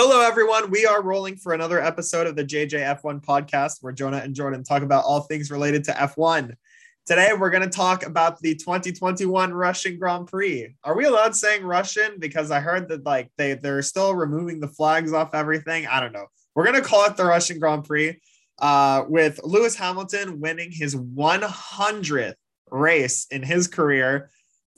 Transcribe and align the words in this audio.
Hello, 0.00 0.20
everyone. 0.20 0.70
We 0.70 0.86
are 0.86 1.02
rolling 1.02 1.34
for 1.34 1.54
another 1.54 1.82
episode 1.82 2.28
of 2.28 2.36
the 2.36 2.44
JJF1 2.44 3.20
podcast 3.20 3.78
where 3.80 3.92
Jonah 3.92 4.18
and 4.18 4.32
Jordan 4.32 4.62
talk 4.62 4.84
about 4.84 5.02
all 5.04 5.22
things 5.22 5.50
related 5.50 5.82
to 5.82 5.90
F1. 5.90 6.54
Today, 7.04 7.30
we're 7.36 7.50
going 7.50 7.64
to 7.64 7.68
talk 7.68 8.06
about 8.06 8.38
the 8.38 8.54
2021 8.54 9.52
Russian 9.52 9.98
Grand 9.98 10.28
Prix. 10.28 10.72
Are 10.84 10.96
we 10.96 11.06
allowed 11.06 11.34
saying 11.34 11.64
Russian? 11.64 12.20
Because 12.20 12.52
I 12.52 12.60
heard 12.60 12.88
that 12.90 13.04
like 13.04 13.32
they, 13.36 13.54
they're 13.54 13.82
still 13.82 14.14
removing 14.14 14.60
the 14.60 14.68
flags 14.68 15.12
off 15.12 15.34
everything. 15.34 15.88
I 15.88 15.98
don't 15.98 16.12
know. 16.12 16.26
We're 16.54 16.62
going 16.62 16.80
to 16.80 16.88
call 16.88 17.04
it 17.06 17.16
the 17.16 17.24
Russian 17.24 17.58
Grand 17.58 17.82
Prix 17.82 18.20
uh, 18.60 19.02
with 19.08 19.40
Lewis 19.42 19.74
Hamilton 19.74 20.38
winning 20.38 20.70
his 20.70 20.94
100th 20.94 22.34
race 22.70 23.26
in 23.32 23.42
his 23.42 23.66
career, 23.66 24.30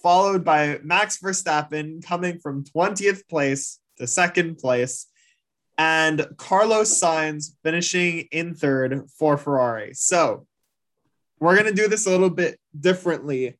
followed 0.02 0.46
by 0.46 0.78
Max 0.82 1.18
Verstappen 1.18 2.02
coming 2.02 2.38
from 2.38 2.64
20th 2.64 3.28
place 3.28 3.80
to 4.00 4.06
second 4.06 4.56
place, 4.56 5.06
and 5.80 6.26
Carlos 6.36 7.00
Sainz 7.00 7.54
finishing 7.64 8.28
in 8.32 8.54
third 8.54 9.08
for 9.18 9.38
Ferrari. 9.38 9.94
So 9.94 10.46
we're 11.38 11.54
going 11.54 11.74
to 11.74 11.82
do 11.82 11.88
this 11.88 12.06
a 12.06 12.10
little 12.10 12.28
bit 12.28 12.60
differently 12.78 13.58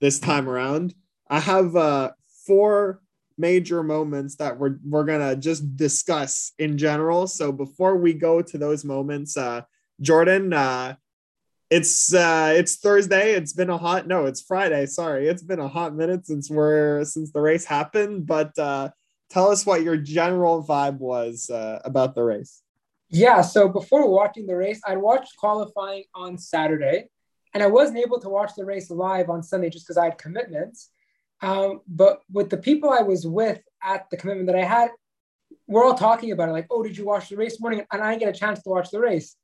this 0.00 0.18
time 0.18 0.48
around. 0.48 0.96
I 1.28 1.38
have 1.38 1.76
uh, 1.76 2.10
four 2.44 3.00
major 3.38 3.84
moments 3.84 4.34
that 4.36 4.58
we're, 4.58 4.78
we're 4.84 5.04
going 5.04 5.20
to 5.20 5.36
just 5.36 5.76
discuss 5.76 6.54
in 6.58 6.76
general. 6.76 7.28
So 7.28 7.52
before 7.52 7.96
we 7.98 8.14
go 8.14 8.42
to 8.42 8.58
those 8.58 8.84
moments, 8.84 9.36
uh, 9.36 9.62
Jordan, 10.00 10.52
uh, 10.52 10.96
it's 11.70 12.12
uh 12.12 12.52
it's 12.56 12.78
Thursday. 12.78 13.34
It's 13.34 13.52
been 13.52 13.70
a 13.70 13.78
hot 13.78 14.08
no, 14.08 14.26
it's 14.26 14.42
Friday. 14.42 14.86
Sorry, 14.86 15.28
it's 15.28 15.44
been 15.44 15.60
a 15.60 15.68
hot 15.68 15.94
minute 15.94 16.26
since 16.26 16.50
we're 16.50 17.04
since 17.04 17.30
the 17.30 17.40
race 17.40 17.64
happened. 17.64 18.26
But 18.26 18.58
uh, 18.58 18.88
tell 19.30 19.50
us 19.50 19.64
what 19.64 19.82
your 19.82 19.96
general 19.96 20.62
vibe 20.62 20.98
was 20.98 21.48
uh, 21.50 21.80
about 21.84 22.14
the 22.14 22.22
race. 22.22 22.62
Yeah, 23.08 23.40
so 23.40 23.68
before 23.68 24.08
watching 24.08 24.46
the 24.46 24.56
race, 24.56 24.80
I 24.86 24.96
watched 24.96 25.36
qualifying 25.36 26.04
on 26.14 26.38
Saturday, 26.38 27.08
and 27.54 27.62
I 27.62 27.66
wasn't 27.66 27.98
able 27.98 28.20
to 28.20 28.28
watch 28.28 28.52
the 28.56 28.64
race 28.64 28.90
live 28.90 29.30
on 29.30 29.42
Sunday 29.42 29.70
just 29.70 29.86
because 29.86 29.96
I 29.96 30.04
had 30.04 30.18
commitments. 30.18 30.90
Um, 31.42 31.80
but 31.88 32.20
with 32.30 32.50
the 32.50 32.58
people 32.58 32.90
I 32.90 33.02
was 33.02 33.26
with 33.26 33.60
at 33.82 34.08
the 34.10 34.16
commitment 34.16 34.46
that 34.48 34.56
I 34.56 34.64
had, 34.64 34.90
we're 35.66 35.84
all 35.84 35.94
talking 35.94 36.32
about 36.32 36.48
it 36.48 36.52
like, 36.52 36.66
oh, 36.70 36.82
did 36.82 36.96
you 36.96 37.06
watch 37.06 37.28
the 37.28 37.36
race 37.36 37.60
morning? 37.60 37.84
And 37.92 38.02
I 38.02 38.10
didn't 38.10 38.20
get 38.20 38.36
a 38.36 38.38
chance 38.38 38.62
to 38.62 38.68
watch 38.68 38.90
the 38.90 39.00
race. 39.00 39.36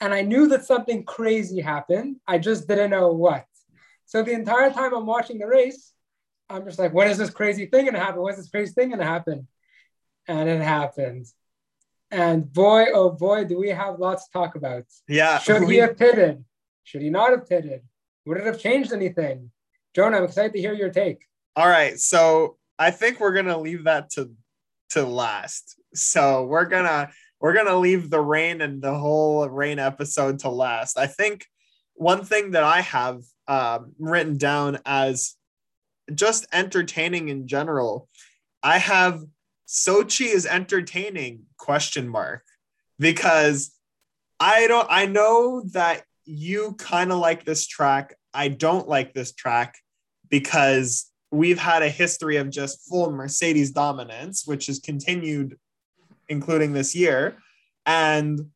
And 0.00 0.12
I 0.12 0.22
knew 0.22 0.48
that 0.48 0.66
something 0.66 1.04
crazy 1.04 1.60
happened. 1.60 2.16
I 2.26 2.38
just 2.38 2.66
didn't 2.66 2.90
know 2.90 3.12
what. 3.12 3.44
So 4.06 4.22
the 4.22 4.32
entire 4.32 4.70
time 4.70 4.92
I'm 4.92 5.06
watching 5.06 5.38
the 5.38 5.46
race, 5.46 5.92
I'm 6.48 6.64
just 6.64 6.78
like, 6.78 6.92
when 6.92 7.08
is 7.08 7.18
this 7.18 7.30
crazy 7.30 7.66
thing 7.66 7.86
gonna 7.86 7.98
happen? 7.98 8.20
When's 8.22 8.36
this 8.36 8.50
crazy 8.50 8.72
thing 8.72 8.90
gonna 8.90 9.04
happen? 9.04 9.48
And 10.28 10.48
it 10.48 10.60
happened. 10.60 11.26
And 12.10 12.50
boy, 12.52 12.86
oh 12.92 13.10
boy, 13.10 13.44
do 13.44 13.58
we 13.58 13.70
have 13.70 13.98
lots 13.98 14.26
to 14.26 14.32
talk 14.32 14.54
about. 14.54 14.84
Yeah. 15.08 15.38
Should 15.38 15.64
we- 15.64 15.74
he 15.74 15.80
have 15.80 15.96
pitted? 15.96 16.44
Should 16.84 17.02
he 17.02 17.10
not 17.10 17.30
have 17.30 17.48
pitted? 17.48 17.82
Would 18.26 18.38
it 18.38 18.46
have 18.46 18.60
changed 18.60 18.92
anything? 18.92 19.50
Jonah, 19.94 20.18
I'm 20.18 20.24
excited 20.24 20.52
to 20.52 20.60
hear 20.60 20.74
your 20.74 20.90
take. 20.90 21.24
All 21.56 21.68
right, 21.68 21.98
so 21.98 22.56
I 22.78 22.90
think 22.90 23.20
we're 23.20 23.32
gonna 23.32 23.58
leave 23.58 23.84
that 23.84 24.10
to 24.10 24.32
to 24.90 25.04
last. 25.04 25.76
So 25.94 26.44
we're 26.44 26.66
gonna 26.66 27.10
we're 27.40 27.52
gonna 27.54 27.76
leave 27.76 28.10
the 28.10 28.20
rain 28.20 28.60
and 28.60 28.82
the 28.82 28.94
whole 28.94 29.48
rain 29.48 29.78
episode 29.78 30.40
to 30.40 30.48
last. 30.50 30.98
I 30.98 31.06
think 31.06 31.46
one 31.94 32.24
thing 32.24 32.52
that 32.52 32.64
I 32.64 32.80
have 32.80 33.22
um, 33.46 33.92
written 33.98 34.36
down 34.36 34.78
as 34.84 35.34
just 36.14 36.46
entertaining 36.52 37.28
in 37.28 37.46
general, 37.46 38.08
I 38.62 38.78
have 38.78 39.22
Sochi 39.66 40.26
is 40.26 40.46
entertaining 40.46 41.42
question 41.56 42.08
mark 42.08 42.44
because 42.98 43.72
I 44.40 44.66
don't 44.66 44.86
I 44.90 45.06
know 45.06 45.62
that 45.72 46.04
you 46.24 46.74
kind 46.78 47.12
of 47.12 47.18
like 47.18 47.44
this 47.44 47.66
track. 47.66 48.14
I 48.32 48.48
don't 48.48 48.88
like 48.88 49.14
this 49.14 49.32
track 49.32 49.76
because 50.28 51.10
we've 51.30 51.58
had 51.58 51.82
a 51.82 51.88
history 51.88 52.36
of 52.36 52.50
just 52.50 52.88
full 52.88 53.10
Mercedes 53.10 53.70
dominance, 53.70 54.46
which 54.46 54.66
has 54.66 54.78
continued, 54.78 55.58
including 56.28 56.72
this 56.72 56.94
year. 56.94 57.36
And 57.86 58.50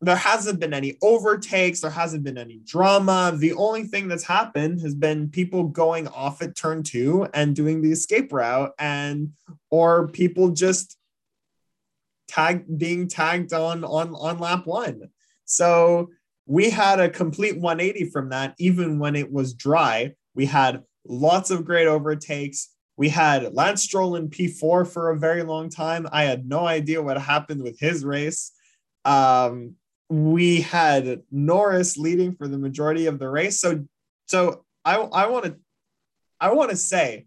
there 0.00 0.16
hasn't 0.16 0.60
been 0.60 0.72
any 0.72 0.96
overtakes, 1.02 1.80
there 1.80 1.90
hasn't 1.90 2.24
been 2.24 2.38
any 2.38 2.60
drama. 2.64 3.32
The 3.36 3.52
only 3.52 3.84
thing 3.84 4.08
that's 4.08 4.24
happened 4.24 4.80
has 4.80 4.94
been 4.94 5.28
people 5.28 5.64
going 5.64 6.08
off 6.08 6.40
at 6.40 6.56
turn 6.56 6.82
two 6.82 7.28
and 7.34 7.54
doing 7.54 7.82
the 7.82 7.92
escape 7.92 8.32
route, 8.32 8.72
and 8.78 9.32
or 9.70 10.08
people 10.08 10.50
just 10.50 10.96
tag 12.28 12.64
being 12.78 13.08
tagged 13.08 13.52
on 13.52 13.84
on 13.84 14.14
on 14.14 14.38
lap 14.38 14.66
one. 14.66 15.10
So 15.44 16.10
we 16.46 16.70
had 16.70 16.98
a 16.98 17.10
complete 17.10 17.58
180 17.58 18.10
from 18.10 18.30
that, 18.30 18.54
even 18.58 18.98
when 18.98 19.16
it 19.16 19.30
was 19.30 19.54
dry. 19.54 20.14
We 20.34 20.46
had 20.46 20.82
lots 21.06 21.50
of 21.50 21.64
great 21.64 21.86
overtakes. 21.86 22.70
We 22.96 23.08
had 23.08 23.54
Lance 23.54 23.82
Stroll 23.82 24.16
in 24.16 24.30
P4 24.30 24.86
for 24.86 25.10
a 25.10 25.18
very 25.18 25.42
long 25.42 25.70
time. 25.70 26.08
I 26.10 26.24
had 26.24 26.48
no 26.48 26.66
idea 26.66 27.02
what 27.02 27.18
happened 27.18 27.62
with 27.62 27.78
his 27.78 28.04
race. 28.04 28.52
Um, 29.04 29.76
we 30.10 30.60
had 30.60 31.22
Norris 31.30 31.96
leading 31.96 32.34
for 32.34 32.48
the 32.48 32.58
majority 32.58 33.06
of 33.06 33.20
the 33.20 33.28
race. 33.28 33.60
So, 33.60 33.86
so 34.26 34.64
I, 34.84 34.96
I 34.96 35.26
want 35.26 35.44
to, 35.44 35.56
I 36.40 36.52
want 36.52 36.70
to 36.70 36.76
say, 36.76 37.26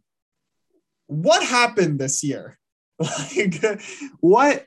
what 1.07 1.43
happened 1.43 1.97
this 1.99 2.23
year? 2.23 2.59
Like, 2.99 3.81
what, 4.19 4.65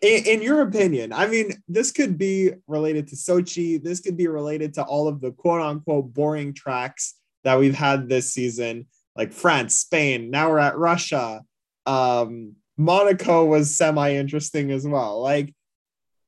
in, 0.00 0.24
in 0.24 0.42
your 0.42 0.62
opinion? 0.62 1.12
I 1.12 1.26
mean, 1.26 1.52
this 1.68 1.92
could 1.92 2.16
be 2.16 2.52
related 2.66 3.08
to 3.08 3.16
Sochi. 3.16 3.82
This 3.82 4.00
could 4.00 4.16
be 4.16 4.26
related 4.26 4.74
to 4.74 4.82
all 4.82 5.06
of 5.06 5.20
the 5.20 5.32
quote 5.32 5.60
unquote 5.60 6.12
boring 6.14 6.54
tracks 6.54 7.14
that 7.44 7.58
we've 7.58 7.74
had 7.74 8.08
this 8.08 8.32
season, 8.32 8.86
like 9.16 9.32
France, 9.32 9.76
Spain. 9.76 10.30
Now 10.30 10.50
we're 10.50 10.58
at 10.58 10.78
Russia. 10.78 11.42
Um, 11.86 12.54
Monaco 12.76 13.44
was 13.44 13.76
semi 13.76 14.14
interesting 14.14 14.70
as 14.70 14.86
well. 14.86 15.20
Like, 15.20 15.54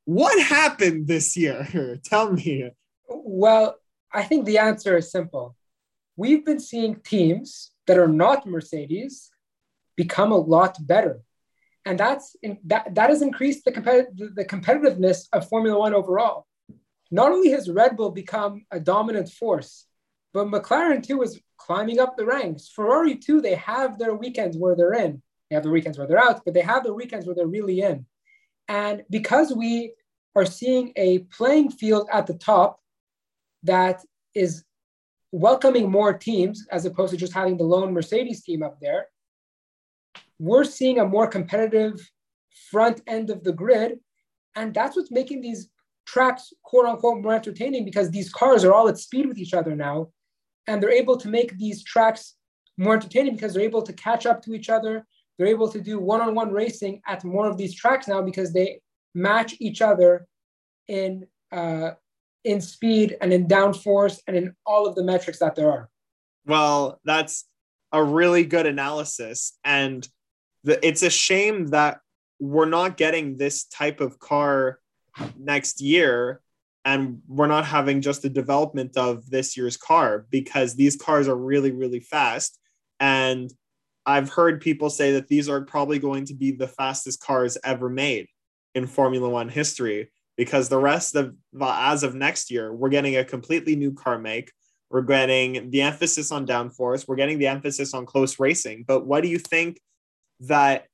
what 0.05 0.43
happened 0.43 1.07
this 1.07 1.37
year? 1.37 1.99
Tell 2.05 2.33
me. 2.33 2.71
Well, 3.09 3.77
I 4.13 4.23
think 4.25 4.45
the 4.45 4.59
answer 4.59 4.97
is 4.97 5.11
simple. 5.11 5.57
We've 6.17 6.45
been 6.45 6.61
seeing 6.61 6.97
teams 6.97 7.73
that 7.87 7.99
are 7.99 8.09
not 8.09 8.47
Mercedes 8.47 9.31
become 9.97 10.33
a 10.33 10.37
lot 10.37 10.77
better. 10.87 11.21
And 11.85 11.99
that's 11.99 12.37
in, 12.43 12.59
that, 12.65 12.95
that 12.95 13.11
has 13.11 13.23
increased 13.23 13.65
the, 13.65 13.73
the 14.35 14.45
competitiveness 14.45 15.29
of 15.33 15.49
Formula 15.49 15.79
One 15.79 15.95
overall. 15.95 16.47
Not 17.11 17.33
only 17.33 17.51
has 17.51 17.71
Red 17.71 17.97
Bull 17.97 18.11
become 18.11 18.67
a 18.71 18.79
dominant 18.79 19.31
force, 19.31 19.87
but 20.33 20.47
McLaren 20.47 21.03
too 21.03 21.23
is 21.23 21.41
climbing 21.57 21.99
up 21.99 22.17
the 22.17 22.27
ranks. 22.27 22.69
Ferrari 22.69 23.17
too, 23.17 23.41
they 23.41 23.57
have 23.57 23.99
their 23.99 24.15
weekends 24.15 24.57
where 24.57 24.77
they're 24.77 24.95
in. 24.95 25.23
They 25.49 25.57
have 25.57 25.65
their 25.65 25.73
weekends 25.73 25.99
where 25.99 26.07
they're 26.07 26.23
out, 26.23 26.43
but 26.45 26.55
they 26.55 26.61
have 26.61 26.85
their 26.85 26.95
weekends 26.95 27.27
where 27.27 27.35
they're 27.35 27.47
really 27.47 27.81
in. 27.81 28.07
And 28.71 29.03
because 29.11 29.53
we 29.53 29.95
are 30.37 30.47
seeing 30.47 30.93
a 30.95 31.19
playing 31.37 31.73
field 31.73 32.09
at 32.13 32.29
the 32.29 32.35
top 32.35 32.79
that 33.65 34.01
is 34.33 34.65
welcoming 35.33 35.91
more 35.91 36.17
teams 36.17 36.69
as 36.71 36.87
opposed 36.87 37.11
to 37.11 37.17
just 37.17 37.33
having 37.33 37.57
the 37.57 37.65
lone 37.65 37.93
Mercedes 37.93 38.45
team 38.45 38.63
up 38.63 38.79
there, 38.81 39.07
we're 40.39 40.63
seeing 40.63 41.01
a 41.01 41.05
more 41.05 41.27
competitive 41.27 42.01
front 42.71 43.03
end 43.09 43.29
of 43.29 43.43
the 43.43 43.53
grid. 43.53 43.99
And 44.55 44.73
that's 44.73 44.95
what's 44.95 45.11
making 45.11 45.41
these 45.41 45.69
tracks, 46.07 46.53
quote 46.63 46.87
unquote, 46.87 47.25
more 47.25 47.35
entertaining 47.35 47.85
because 47.85 48.13
these 48.13 48.33
cars 48.33 48.65
are 48.65 48.73
all 48.73 48.89
at 48.89 48.99
speed 48.99 49.27
with 49.27 49.39
each 49.39 49.53
other 49.53 49.75
now. 49.75 50.11
And 50.69 50.81
they're 50.81 50.91
able 50.93 51.17
to 51.17 51.29
make 51.29 51.59
these 51.59 51.83
tracks 51.83 52.37
more 52.79 52.95
entertaining 52.95 53.35
because 53.35 53.53
they're 53.53 53.65
able 53.65 53.83
to 53.83 53.93
catch 53.93 54.27
up 54.27 54.43
to 54.43 54.55
each 54.55 54.71
other. 54.71 55.09
They're 55.41 55.49
able 55.49 55.71
to 55.71 55.81
do 55.81 55.99
one 55.99 56.21
on 56.21 56.35
one 56.35 56.53
racing 56.53 57.01
at 57.07 57.25
more 57.25 57.49
of 57.49 57.57
these 57.57 57.75
tracks 57.75 58.07
now 58.07 58.21
because 58.21 58.53
they 58.53 58.83
match 59.15 59.55
each 59.59 59.81
other 59.81 60.27
in 60.87 61.27
uh, 61.51 61.93
in 62.45 62.61
speed 62.61 63.17
and 63.23 63.33
in 63.33 63.49
downforce 63.49 64.21
and 64.27 64.37
in 64.37 64.55
all 64.67 64.87
of 64.87 64.97
the 64.97 65.03
metrics 65.03 65.39
that 65.39 65.55
there 65.55 65.73
are. 65.73 65.89
Well, 66.45 67.01
that's 67.07 67.47
a 67.91 68.05
really 68.05 68.45
good 68.45 68.67
analysis, 68.67 69.59
and 69.65 70.07
the, 70.63 70.87
it's 70.87 71.03
a 71.03 71.09
shame 71.09 71.69
that 71.69 72.01
we're 72.39 72.67
not 72.67 72.99
getting 72.99 73.39
this 73.39 73.65
type 73.65 74.03
of 74.03 74.19
car 74.19 74.79
next 75.39 75.81
year, 75.81 76.43
and 76.85 77.23
we're 77.27 77.47
not 77.47 77.65
having 77.65 78.03
just 78.03 78.21
the 78.21 78.29
development 78.29 78.99
of 78.99 79.31
this 79.31 79.57
year's 79.57 79.79
car 79.79 80.27
because 80.29 80.75
these 80.75 80.97
cars 80.97 81.29
are 81.29 81.35
really, 81.35 81.71
really 81.71 82.01
fast, 82.01 82.59
and 83.01 83.51
I've 84.07 84.31
heard 84.31 84.61
people 84.61 84.91
say 84.91 85.13
that 85.13 85.29
these 85.29 85.49
are 85.49 85.61
probably 85.61 85.99
going 85.99 86.25
to 86.27 86.35
be 86.35 86.53
the 86.53 86.69
fastest 86.69 87.21
cars 87.21 87.59
ever 87.65 87.89
made 87.89 88.29
in 88.75 88.87
Formula 88.87 89.29
One 89.29 89.49
history 89.49 90.11
because 90.37 90.69
the 90.69 90.79
rest 90.79 91.17
of 91.17 91.35
as 91.61 92.03
of 92.03 92.15
next 92.15 92.51
year, 92.51 92.73
we're 92.73 92.89
getting 92.89 93.17
a 93.17 93.25
completely 93.25 93.77
new 93.77 93.93
car 93.93 94.19
make. 94.19 94.51
We're 94.91 95.03
getting 95.03 95.71
the 95.71 95.83
emphasis 95.83 96.33
on 96.33 96.47
downforce. 96.47 97.07
We're 97.07 97.17
getting 97.17 97.39
the 97.39 97.47
emphasis 97.47 97.95
on 97.95 98.07
close 98.07 98.41
racing. 98.41 98.85
But 98.89 99.07
what 99.07 99.23
do 99.23 99.29
you 99.29 99.39
think 99.39 99.79
that 100.41 100.87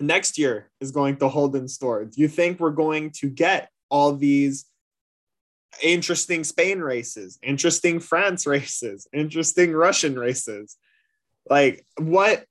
next 0.00 0.38
year 0.38 0.70
is 0.80 0.90
going 0.90 1.16
to 1.18 1.28
hold 1.28 1.56
in 1.56 1.68
store? 1.68 2.04
Do 2.04 2.20
you 2.20 2.28
think 2.28 2.60
we're 2.60 2.70
going 2.70 3.12
to 3.20 3.30
get 3.30 3.70
all 3.88 4.14
these 4.14 4.66
interesting 5.80 6.44
Spain 6.44 6.80
races, 6.80 7.38
interesting 7.42 8.00
France 8.00 8.46
races, 8.46 9.06
interesting 9.12 9.72
Russian 9.72 10.18
races? 10.18 10.76
Like 11.48 11.84
what 11.98 12.44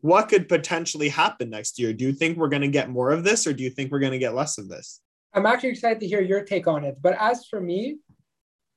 what 0.00 0.28
could 0.28 0.48
potentially 0.48 1.08
happen 1.08 1.50
next 1.50 1.78
year? 1.78 1.92
Do 1.92 2.04
you 2.04 2.12
think 2.12 2.38
we're 2.38 2.48
going 2.48 2.62
to 2.62 2.68
get 2.68 2.88
more 2.88 3.10
of 3.10 3.24
this 3.24 3.46
or 3.46 3.52
do 3.52 3.64
you 3.64 3.70
think 3.70 3.90
we're 3.90 3.98
going 3.98 4.12
to 4.12 4.18
get 4.18 4.34
less 4.34 4.58
of 4.58 4.68
this? 4.68 5.00
I'm 5.34 5.46
actually 5.46 5.70
excited 5.70 6.00
to 6.00 6.06
hear 6.06 6.20
your 6.20 6.44
take 6.44 6.66
on 6.66 6.84
it. 6.84 6.98
But 7.00 7.16
as 7.18 7.46
for 7.46 7.60
me, 7.60 7.98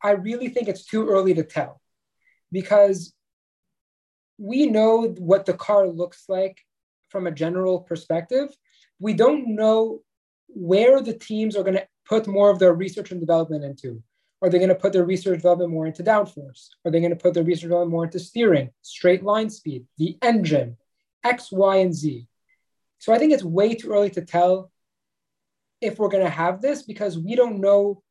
I 0.04 0.12
really 0.12 0.50
think 0.50 0.68
it's 0.68 0.86
too 0.86 1.08
early 1.08 1.34
to 1.36 1.44
tell 1.44 1.80
because 2.52 3.14
we 4.38 4.66
know 4.66 5.14
what 5.20 5.46
the 5.46 5.54
car 5.54 5.88
looks 5.88 6.26
like 6.28 6.58
from 7.10 7.28
a 7.28 7.32
general 7.32 7.82
perspective. 7.82 8.50
We 9.00 9.14
don't 9.14 9.56
know 9.56 10.00
where 10.48 11.02
the 11.02 11.14
teams 11.14 11.56
are 11.56 11.64
going 11.64 11.76
to 11.76 11.88
put 12.06 12.28
more 12.28 12.50
of 12.50 12.60
their 12.60 12.74
research 12.74 13.12
and 13.12 13.20
development 13.20 13.64
into. 13.64 14.02
Are 14.42 14.50
they 14.50 14.58
going 14.58 14.70
to 14.70 14.76
put 14.76 14.94
their 14.94 15.06
research 15.06 15.38
development 15.38 15.72
more 15.72 15.86
into 15.86 16.04
downforce? 16.04 16.70
Are 16.84 16.92
they 16.92 17.00
going 17.00 17.12
to 17.12 17.16
put 17.16 17.34
their 17.34 17.44
research 17.44 17.64
development 17.64 17.92
more 17.92 18.06
into 18.06 18.20
steering, 18.20 18.72
straight 18.82 19.24
line 19.24 19.50
speed, 19.50 19.86
the 19.98 20.18
engine, 20.22 20.78
X, 21.24 21.52
Y, 21.52 21.78
and 21.78 21.94
Z? 21.94 22.28
So 22.98 23.14
I 23.14 23.20
think 23.20 23.34
it's 23.34 23.44
way 23.44 23.76
too 23.76 23.92
early 23.92 24.10
to 24.12 24.22
tell 24.22 24.72
if 25.80 26.00
we're 26.00 26.10
going 26.10 26.24
to 26.24 26.30
have 26.30 26.62
this 26.62 26.84
because 26.84 27.18
we 27.18 27.36
don't 27.36 27.60
know 27.60 28.02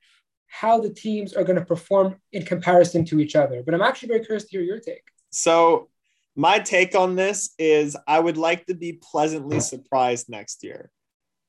how 0.46 0.80
the 0.80 0.90
teams 0.92 1.32
are 1.34 1.44
going 1.44 1.58
to 1.58 1.64
perform 1.64 2.16
in 2.32 2.44
comparison 2.44 3.04
to 3.06 3.20
each 3.20 3.36
other. 3.36 3.62
But 3.64 3.74
I'm 3.74 3.82
actually 3.82 4.08
very 4.08 4.24
curious 4.24 4.44
to 4.44 4.50
hear 4.50 4.62
your 4.62 4.80
take. 4.80 5.04
So, 5.30 5.88
my 6.36 6.58
take 6.58 6.94
on 6.94 7.16
this 7.16 7.54
is 7.58 7.96
I 8.06 8.18
would 8.18 8.36
like 8.36 8.66
to 8.66 8.74
be 8.74 8.94
pleasantly 8.94 9.60
surprised 9.60 10.28
next 10.28 10.62
year. 10.62 10.90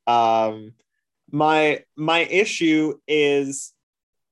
Um, 0.07 0.74
my 1.31 1.84
my 1.95 2.19
issue 2.19 2.95
is 3.07 3.74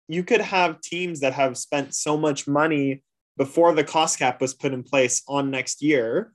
you 0.09 0.23
could 0.23 0.41
have 0.41 0.81
teams 0.81 1.21
that 1.21 1.33
have 1.33 1.57
spent 1.57 1.95
so 1.95 2.17
much 2.17 2.47
money 2.47 3.03
before 3.37 3.73
the 3.73 3.83
cost 3.83 4.19
cap 4.19 4.41
was 4.41 4.53
put 4.53 4.73
in 4.73 4.83
place 4.83 5.23
on 5.27 5.49
next 5.49 5.81
year 5.81 6.33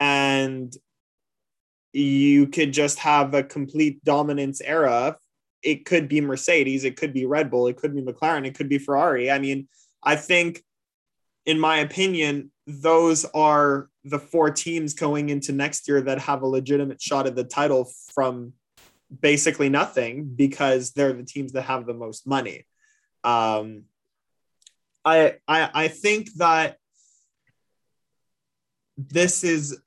and 0.00 0.72
you 1.92 2.46
could 2.46 2.72
just 2.72 2.98
have 3.00 3.34
a 3.34 3.42
complete 3.42 4.02
dominance 4.04 4.62
era 4.62 5.16
it 5.66 5.84
could 5.84 6.08
be 6.08 6.20
Mercedes, 6.20 6.84
it 6.84 6.96
could 6.96 7.12
be 7.12 7.26
Red 7.26 7.50
Bull, 7.50 7.66
it 7.66 7.76
could 7.76 7.94
be 7.94 8.00
McLaren, 8.00 8.46
it 8.46 8.54
could 8.54 8.68
be 8.68 8.78
Ferrari. 8.78 9.30
I 9.30 9.40
mean, 9.40 9.68
I 10.02 10.14
think, 10.14 10.62
in 11.44 11.58
my 11.58 11.78
opinion, 11.78 12.52
those 12.68 13.24
are 13.24 13.88
the 14.04 14.20
four 14.20 14.50
teams 14.50 14.94
going 14.94 15.28
into 15.28 15.52
next 15.52 15.88
year 15.88 16.00
that 16.02 16.20
have 16.20 16.42
a 16.42 16.46
legitimate 16.46 17.02
shot 17.02 17.26
at 17.26 17.34
the 17.34 17.44
title 17.44 17.90
from 18.14 18.52
basically 19.20 19.68
nothing 19.68 20.24
because 20.36 20.92
they're 20.92 21.12
the 21.12 21.24
teams 21.24 21.52
that 21.52 21.62
have 21.62 21.86
the 21.86 21.94
most 21.94 22.26
money. 22.26 22.64
Um, 23.26 23.82
I, 25.04 25.34
I 25.46 25.70
I 25.74 25.88
think 25.88 26.32
that 26.34 26.78
this 28.96 29.44
is 29.44 29.78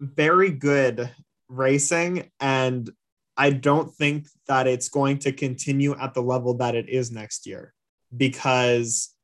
very 0.00 0.50
good 0.50 1.10
racing 1.48 2.30
and 2.40 2.90
I 3.36 3.50
don't 3.50 3.94
think 3.94 4.26
that 4.48 4.66
it's 4.66 4.88
going 4.88 5.18
to 5.20 5.32
continue 5.32 5.96
at 5.96 6.12
the 6.12 6.22
level 6.22 6.54
that 6.54 6.74
it 6.74 6.88
is 6.88 7.12
next 7.12 7.46
year 7.46 7.72
because 8.14 9.14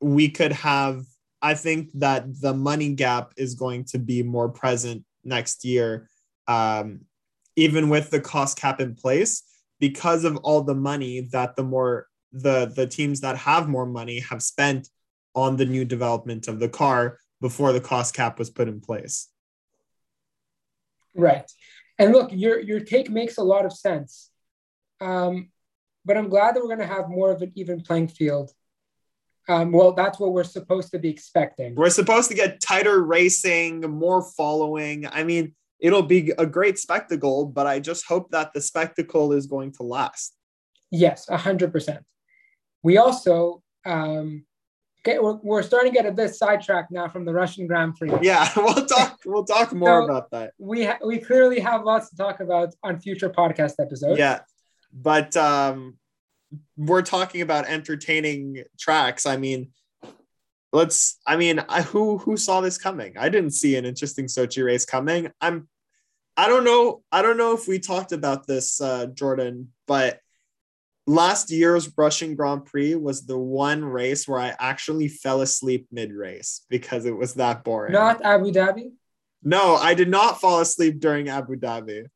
we 0.00 0.28
could 0.28 0.52
have, 0.52 1.04
I 1.40 1.54
think 1.54 1.90
that 1.94 2.40
the 2.40 2.52
money 2.52 2.94
gap 2.94 3.32
is 3.38 3.54
going 3.54 3.84
to 3.86 3.98
be 3.98 4.22
more 4.22 4.50
present 4.50 5.04
next 5.24 5.64
year, 5.64 6.10
um, 6.46 7.00
even 7.56 7.88
with 7.88 8.10
the 8.10 8.20
cost 8.20 8.58
cap 8.58 8.80
in 8.80 8.94
place, 8.94 9.42
because 9.80 10.24
of 10.24 10.36
all 10.38 10.62
the 10.62 10.74
money 10.74 11.22
that 11.32 11.56
the 11.56 11.64
more 11.64 12.06
the 12.34 12.72
the 12.74 12.86
teams 12.86 13.20
that 13.20 13.36
have 13.36 13.68
more 13.68 13.86
money 13.86 14.20
have 14.20 14.42
spent 14.42 14.88
on 15.34 15.56
the 15.56 15.64
new 15.64 15.84
development 15.84 16.48
of 16.48 16.60
the 16.60 16.68
car 16.68 17.18
before 17.40 17.72
the 17.72 17.80
cost 17.80 18.14
cap 18.14 18.38
was 18.38 18.50
put 18.50 18.68
in 18.68 18.80
place. 18.80 19.28
Right. 21.14 21.50
And 21.98 22.12
look, 22.12 22.30
your 22.32 22.60
your 22.60 22.80
take 22.80 23.08
makes 23.10 23.38
a 23.38 23.42
lot 23.42 23.64
of 23.64 23.72
sense. 23.72 24.30
Um, 25.00 25.50
but 26.04 26.16
I'm 26.16 26.28
glad 26.28 26.54
that 26.54 26.60
we're 26.60 26.74
going 26.74 26.86
to 26.86 26.94
have 26.94 27.08
more 27.08 27.30
of 27.30 27.40
an 27.42 27.52
even 27.54 27.80
playing 27.80 28.08
field. 28.08 28.50
Um, 29.48 29.72
well, 29.72 29.92
that's 29.92 30.18
what 30.18 30.32
we're 30.32 30.44
supposed 30.44 30.90
to 30.92 30.98
be 30.98 31.08
expecting. 31.08 31.74
We're 31.74 31.90
supposed 31.90 32.28
to 32.30 32.34
get 32.34 32.60
tighter 32.60 33.02
racing, 33.02 33.82
more 33.82 34.22
following. 34.22 35.06
I 35.06 35.22
mean, 35.24 35.54
it'll 35.78 36.02
be 36.02 36.32
a 36.38 36.46
great 36.46 36.78
spectacle, 36.78 37.46
but 37.46 37.66
I 37.66 37.78
just 37.78 38.06
hope 38.06 38.30
that 38.30 38.52
the 38.54 38.60
spectacle 38.60 39.32
is 39.32 39.46
going 39.46 39.72
to 39.72 39.82
last. 39.82 40.34
Yes, 40.90 41.26
100%. 41.26 42.00
We 42.84 42.98
also 42.98 43.62
um, 43.86 44.44
get, 45.04 45.20
we're, 45.20 45.38
we're 45.42 45.62
starting 45.62 45.90
to 45.90 45.96
get 45.96 46.06
a 46.06 46.12
bit 46.12 46.34
sidetracked 46.34 46.92
now 46.92 47.08
from 47.08 47.24
the 47.24 47.32
Russian 47.32 47.66
Grand 47.66 47.96
Prix. 47.96 48.12
Yeah, 48.22 48.48
we'll 48.56 48.86
talk. 48.86 49.18
We'll 49.24 49.44
talk 49.44 49.72
more 49.72 50.02
so 50.02 50.04
about 50.04 50.30
that. 50.30 50.52
We 50.58 50.84
ha- 50.84 50.98
we 51.04 51.18
clearly 51.18 51.58
have 51.60 51.82
lots 51.82 52.10
to 52.10 52.16
talk 52.16 52.40
about 52.40 52.74
on 52.82 53.00
future 53.00 53.30
podcast 53.30 53.74
episodes. 53.80 54.18
Yeah, 54.18 54.40
but 54.92 55.34
um, 55.34 55.96
we're 56.76 57.02
talking 57.02 57.40
about 57.40 57.66
entertaining 57.66 58.64
tracks. 58.78 59.24
I 59.24 59.38
mean, 59.38 59.72
let's. 60.70 61.18
I 61.26 61.36
mean, 61.36 61.64
I, 61.66 61.80
who 61.80 62.18
who 62.18 62.36
saw 62.36 62.60
this 62.60 62.76
coming? 62.76 63.16
I 63.18 63.30
didn't 63.30 63.52
see 63.52 63.76
an 63.76 63.86
interesting 63.86 64.26
Sochi 64.26 64.62
race 64.62 64.84
coming. 64.84 65.30
I'm. 65.40 65.68
I 66.36 66.48
don't 66.48 66.64
know. 66.64 67.02
I 67.10 67.22
don't 67.22 67.38
know 67.38 67.54
if 67.54 67.66
we 67.66 67.78
talked 67.78 68.12
about 68.12 68.46
this, 68.46 68.78
uh, 68.80 69.06
Jordan, 69.06 69.72
but 69.86 70.20
last 71.06 71.50
year's 71.50 71.92
Russian 71.96 72.34
Grand 72.34 72.64
Prix 72.64 72.94
was 72.94 73.26
the 73.26 73.38
one 73.38 73.84
race 73.84 74.26
where 74.26 74.40
I 74.40 74.54
actually 74.58 75.08
fell 75.08 75.40
asleep 75.40 75.86
mid 75.90 76.12
race 76.12 76.64
because 76.68 77.04
it 77.04 77.16
was 77.16 77.34
that 77.34 77.64
boring. 77.64 77.92
Not 77.92 78.24
Abu 78.24 78.52
Dhabi? 78.52 78.92
No, 79.42 79.76
I 79.76 79.94
did 79.94 80.08
not 80.08 80.40
fall 80.40 80.60
asleep 80.60 81.00
during 81.00 81.28
Abu 81.28 81.56
Dhabi. 81.56 82.06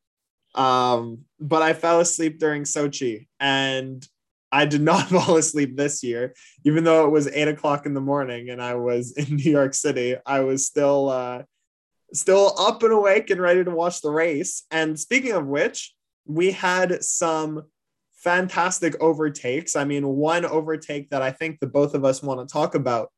Um, 0.55 1.21
but 1.39 1.63
I 1.63 1.75
fell 1.75 2.01
asleep 2.01 2.39
during 2.39 2.63
Sochi 2.63 3.29
and 3.39 4.07
I 4.51 4.65
did 4.65 4.81
not 4.81 5.09
fall 5.09 5.37
asleep 5.37 5.77
this 5.77 6.03
year, 6.03 6.35
even 6.65 6.85
though 6.85 7.07
it 7.07 7.11
was 7.11 7.29
eight 7.29 7.49
o'clock 7.49 7.85
in 7.85 7.95
the 7.95 8.01
morning 8.01 8.49
and 8.49 8.63
I 8.63 8.75
was 8.75 9.13
in 9.17 9.37
New 9.37 9.51
York 9.51 9.75
City. 9.75 10.17
I 10.25 10.41
was 10.41 10.67
still 10.67 11.11
uh, 11.11 11.43
still 12.15 12.55
up 12.59 12.83
and 12.83 12.93
awake 12.93 13.29
and 13.29 13.41
ready 13.41 13.63
to 13.63 13.71
watch 13.71 14.01
the 14.01 14.11
race. 14.11 14.65
And 14.71 14.99
speaking 14.99 15.33
of 15.33 15.47
which, 15.47 15.95
we 16.25 16.53
had 16.53 17.05
some 17.05 17.65
fantastic 18.19 19.01
overtakes. 19.01 19.77
I 19.77 19.85
mean, 19.85 20.07
one 20.07 20.45
overtake 20.45 21.11
that 21.11 21.23
I 21.23 21.31
think 21.31 21.61
the 21.61 21.67
both 21.67 21.95
of 21.95 22.05
us 22.05 22.23
want 22.23 22.47
to 22.47 22.53
talk 22.53 22.75
about 22.75 23.11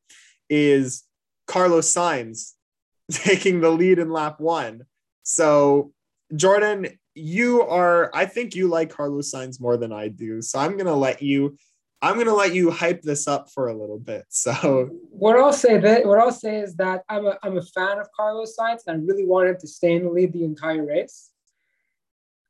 is 0.49 1.03
Carlos 1.47 1.93
Sainz 1.93 2.53
taking 3.11 3.61
the 3.61 3.69
lead 3.69 3.99
in 3.99 4.11
lap 4.11 4.39
one. 4.39 4.83
So, 5.23 5.91
Jordan, 6.35 6.87
you 7.13 7.61
are, 7.63 8.09
I 8.13 8.25
think 8.25 8.55
you 8.55 8.67
like 8.67 8.89
Carlos 8.89 9.31
Sainz 9.33 9.59
more 9.59 9.75
than 9.75 9.91
I 9.91 10.07
do. 10.07 10.41
So, 10.41 10.59
I'm 10.59 10.73
going 10.73 10.85
to 10.85 10.95
let 10.95 11.21
you. 11.21 11.57
I'm 12.03 12.17
gonna 12.17 12.33
let 12.33 12.55
you 12.55 12.71
hype 12.71 13.03
this 13.03 13.27
up 13.27 13.51
for 13.51 13.67
a 13.67 13.77
little 13.77 13.99
bit. 13.99 14.25
So 14.31 14.89
what 15.11 15.37
I'll 15.37 15.53
say 15.53 15.77
that 15.77 16.03
what 16.03 16.17
I'll 16.17 16.31
say 16.31 16.57
is 16.57 16.75
that 16.77 17.03
I'm 17.07 17.27
a 17.27 17.37
I'm 17.43 17.59
a 17.59 17.61
fan 17.61 17.99
of 17.99 18.07
Carlos 18.15 18.55
Sainz 18.59 18.79
and 18.87 18.99
I 18.99 19.05
really 19.05 19.23
want 19.23 19.49
him 19.49 19.57
to 19.59 19.67
stay 19.67 19.93
in 19.93 20.05
the 20.05 20.09
lead 20.09 20.33
the 20.33 20.43
entire 20.43 20.83
race. 20.83 21.29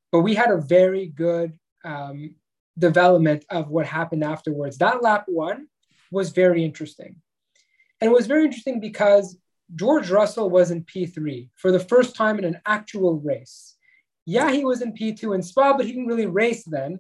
But 0.10 0.22
we 0.22 0.36
had 0.36 0.52
a 0.52 0.58
very 0.62 1.08
good 1.08 1.60
um, 1.84 2.36
development 2.78 3.46
of 3.50 3.70
what 3.70 3.86
happened 3.86 4.24
afterwards. 4.24 4.78
That 4.78 5.02
lap 5.02 5.26
one 5.28 5.68
was 6.12 6.30
very 6.30 6.64
interesting. 6.64 7.16
And 8.00 8.10
it 8.10 8.14
was 8.14 8.28
very 8.28 8.46
interesting 8.46 8.80
because 8.80 9.38
George 9.76 10.10
Russell 10.10 10.50
was 10.50 10.72
in 10.72 10.84
P3 10.84 11.50
for 11.56 11.72
the 11.72 11.80
first 11.80 12.16
time 12.16 12.40
in 12.40 12.46
an 12.46 12.60
actual 12.66 13.20
race. 13.20 13.76
Yeah, 14.26 14.52
he 14.52 14.66
was 14.66 14.82
in 14.82 14.94
P2 14.94 15.36
in 15.36 15.42
Spa, 15.42 15.76
but 15.76 15.86
he 15.86 15.92
didn't 15.92 16.08
really 16.08 16.26
race 16.26 16.64
then. 16.64 17.00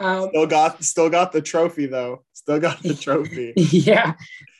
Um, 0.00 0.28
still 0.30 0.46
got 0.46 0.82
still 0.82 1.10
got 1.10 1.32
the 1.32 1.40
trophy 1.40 1.86
though. 1.86 2.24
Still 2.32 2.58
got 2.58 2.82
the 2.82 2.94
trophy. 3.00 3.52
yeah. 3.56 4.14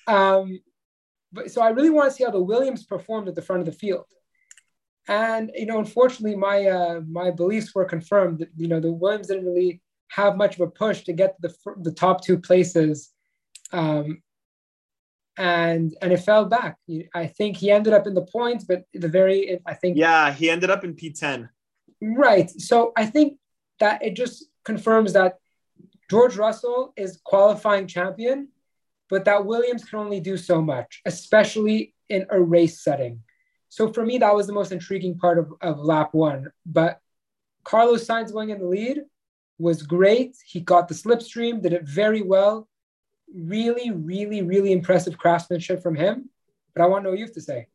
Um, 0.06 0.60
but 1.32 1.50
so 1.50 1.60
I 1.60 1.70
really 1.70 1.90
want 1.90 2.08
to 2.08 2.14
see 2.14 2.24
how 2.24 2.30
the 2.30 2.40
Williams 2.40 2.84
performed 2.84 3.28
at 3.28 3.34
the 3.34 3.42
front 3.42 3.60
of 3.60 3.66
the 3.66 3.72
field. 3.72 4.06
And 5.08 5.50
you 5.54 5.66
know, 5.66 5.78
unfortunately, 5.78 6.36
my 6.36 6.66
uh, 6.66 7.00
my 7.06 7.30
beliefs 7.30 7.74
were 7.74 7.84
confirmed. 7.84 8.38
That, 8.38 8.50
you 8.56 8.68
know, 8.68 8.80
the 8.80 8.92
Williams 8.92 9.26
didn't 9.26 9.46
really 9.46 9.82
have 10.08 10.36
much 10.36 10.54
of 10.54 10.60
a 10.60 10.70
push 10.70 11.02
to 11.04 11.12
get 11.12 11.40
the 11.40 11.54
the 11.78 11.92
top 11.92 12.24
two 12.24 12.38
places, 12.38 13.10
um, 13.72 14.22
and 15.36 15.94
and 16.00 16.12
it 16.12 16.18
fell 16.18 16.44
back. 16.44 16.78
I 17.14 17.26
think 17.26 17.56
he 17.56 17.70
ended 17.70 17.92
up 17.92 18.06
in 18.06 18.14
the 18.14 18.26
points, 18.26 18.64
but 18.64 18.84
the 18.92 19.08
very 19.08 19.60
I 19.66 19.74
think 19.74 19.96
yeah, 19.96 20.32
he 20.32 20.50
ended 20.50 20.70
up 20.70 20.84
in 20.84 20.94
P10. 20.94 21.48
Right. 22.00 22.50
So 22.50 22.92
I 22.96 23.06
think 23.06 23.38
that 23.80 24.02
it 24.04 24.14
just 24.14 24.46
confirms 24.64 25.14
that 25.14 25.38
George 26.10 26.36
Russell 26.36 26.92
is 26.96 27.20
qualifying 27.24 27.86
champion, 27.86 28.48
but 29.08 29.24
that 29.24 29.46
Williams 29.46 29.84
can 29.84 29.98
only 29.98 30.20
do 30.20 30.36
so 30.36 30.60
much, 30.60 31.00
especially 31.06 31.94
in 32.08 32.26
a 32.30 32.40
race 32.40 32.82
setting. 32.82 33.20
So 33.68 33.92
for 33.92 34.04
me, 34.04 34.18
that 34.18 34.34
was 34.34 34.46
the 34.46 34.52
most 34.52 34.70
intriguing 34.70 35.18
part 35.18 35.38
of, 35.38 35.52
of 35.60 35.80
lap 35.80 36.10
one. 36.12 36.52
But 36.64 37.00
Carlos 37.64 38.06
Sainz 38.06 38.32
going 38.32 38.50
in 38.50 38.60
the 38.60 38.66
lead 38.66 39.00
was 39.58 39.82
great. 39.82 40.36
He 40.44 40.60
got 40.60 40.88
the 40.88 40.94
slipstream, 40.94 41.62
did 41.62 41.72
it 41.72 41.84
very 41.84 42.22
well. 42.22 42.68
Really, 43.34 43.90
really, 43.90 44.42
really 44.42 44.72
impressive 44.72 45.18
craftsmanship 45.18 45.82
from 45.82 45.94
him. 45.94 46.28
But 46.74 46.82
I 46.82 46.86
want 46.86 47.02
to 47.02 47.04
know 47.04 47.10
what 47.10 47.18
you 47.18 47.24
have 47.24 47.34
to 47.34 47.40
say. 47.40 47.68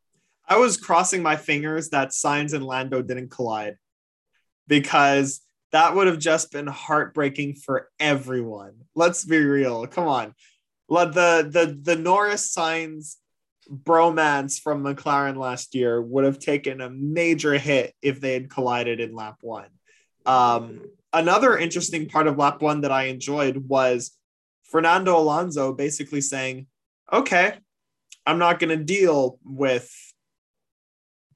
I 0.47 0.57
was 0.57 0.77
crossing 0.77 1.21
my 1.21 1.35
fingers 1.35 1.89
that 1.89 2.09
Sainz 2.09 2.53
and 2.53 2.65
Lando 2.65 3.01
didn't 3.01 3.29
collide 3.29 3.77
because 4.67 5.41
that 5.71 5.95
would 5.95 6.07
have 6.07 6.19
just 6.19 6.51
been 6.51 6.67
heartbreaking 6.67 7.55
for 7.55 7.89
everyone. 7.99 8.73
Let's 8.95 9.23
be 9.23 9.37
real. 9.37 9.85
Come 9.87 10.07
on. 10.07 10.33
Let 10.87 11.13
the 11.13 11.47
the 11.49 11.79
the 11.79 11.95
Norris 11.95 12.53
Sainz 12.55 13.17
bromance 13.71 14.59
from 14.59 14.83
McLaren 14.83 15.37
last 15.37 15.75
year 15.75 16.01
would 16.01 16.23
have 16.23 16.39
taken 16.39 16.81
a 16.81 16.89
major 16.89 17.53
hit 17.53 17.93
if 18.01 18.19
they 18.19 18.33
had 18.33 18.49
collided 18.49 18.99
in 18.99 19.13
lap 19.13 19.37
one. 19.41 19.69
Um, 20.25 20.81
another 21.13 21.57
interesting 21.57 22.07
part 22.07 22.27
of 22.27 22.37
lap 22.37 22.61
one 22.61 22.81
that 22.81 22.91
I 22.91 23.05
enjoyed 23.05 23.57
was 23.67 24.11
Fernando 24.63 25.17
Alonso 25.17 25.73
basically 25.73 26.21
saying, 26.21 26.67
okay, 27.11 27.55
I'm 28.25 28.39
not 28.39 28.59
going 28.59 28.77
to 28.77 28.83
deal 28.83 29.39
with 29.43 29.91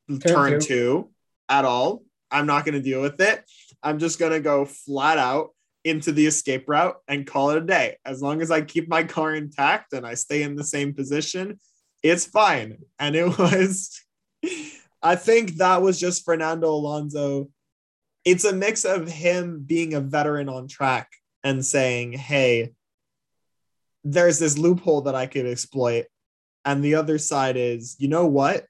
turn, 0.10 0.20
turn 0.20 0.51
two. 0.53 0.60
two 0.60 1.10
at 1.50 1.65
all. 1.65 2.03
I'm 2.32 2.46
not 2.46 2.65
going 2.65 2.75
to 2.75 2.82
deal 2.82 3.01
with 3.01 3.20
it. 3.22 3.44
I'm 3.82 4.00
just 4.00 4.20
going 4.20 4.32
to 4.32 4.39
go 4.39 4.65
flat 4.65 5.18
out 5.18 5.50
into 5.84 6.12
the 6.12 6.25
escape 6.25 6.68
route 6.68 6.96
and 7.08 7.27
call 7.27 7.51
it 7.51 7.58
a 7.58 7.65
day. 7.65 7.98
As 8.06 8.22
long 8.22 8.42
as 8.42 8.51
I 8.51 8.62
keep 8.62 8.88
my 8.88 9.03
car 9.03 9.36
intact 9.36 9.94
and 9.94 10.06
I 10.06 10.13
stay 10.13 10.44
in 10.44 10.56
the 10.56 10.63
same 10.63 10.94
position, 10.94 11.60
it's 12.01 12.25
fine. 12.25 12.77
And 13.00 13.15
it 13.15 13.38
was, 13.38 14.01
I 15.01 15.15
think 15.15 15.56
that 15.56 15.82
was 15.82 16.00
just 16.00 16.25
Fernando 16.25 16.70
Alonso. 16.70 17.50
It's 18.25 18.46
a 18.46 18.53
mix 18.53 18.86
of 18.86 19.08
him 19.08 19.63
being 19.65 19.94
a 19.94 20.00
veteran 20.00 20.50
on 20.50 20.68
track 20.68 21.12
and 21.44 21.65
saying, 21.65 22.13
hey, 22.13 22.74
there's 24.03 24.39
this 24.39 24.58
loophole 24.58 25.01
that 25.01 25.15
I 25.15 25.25
could 25.25 25.46
exploit. 25.46 26.06
And 26.65 26.84
the 26.84 26.96
other 26.96 27.18
side 27.18 27.58
is, 27.58 27.96
you 28.00 28.08
know 28.08 28.25
what? 28.25 28.65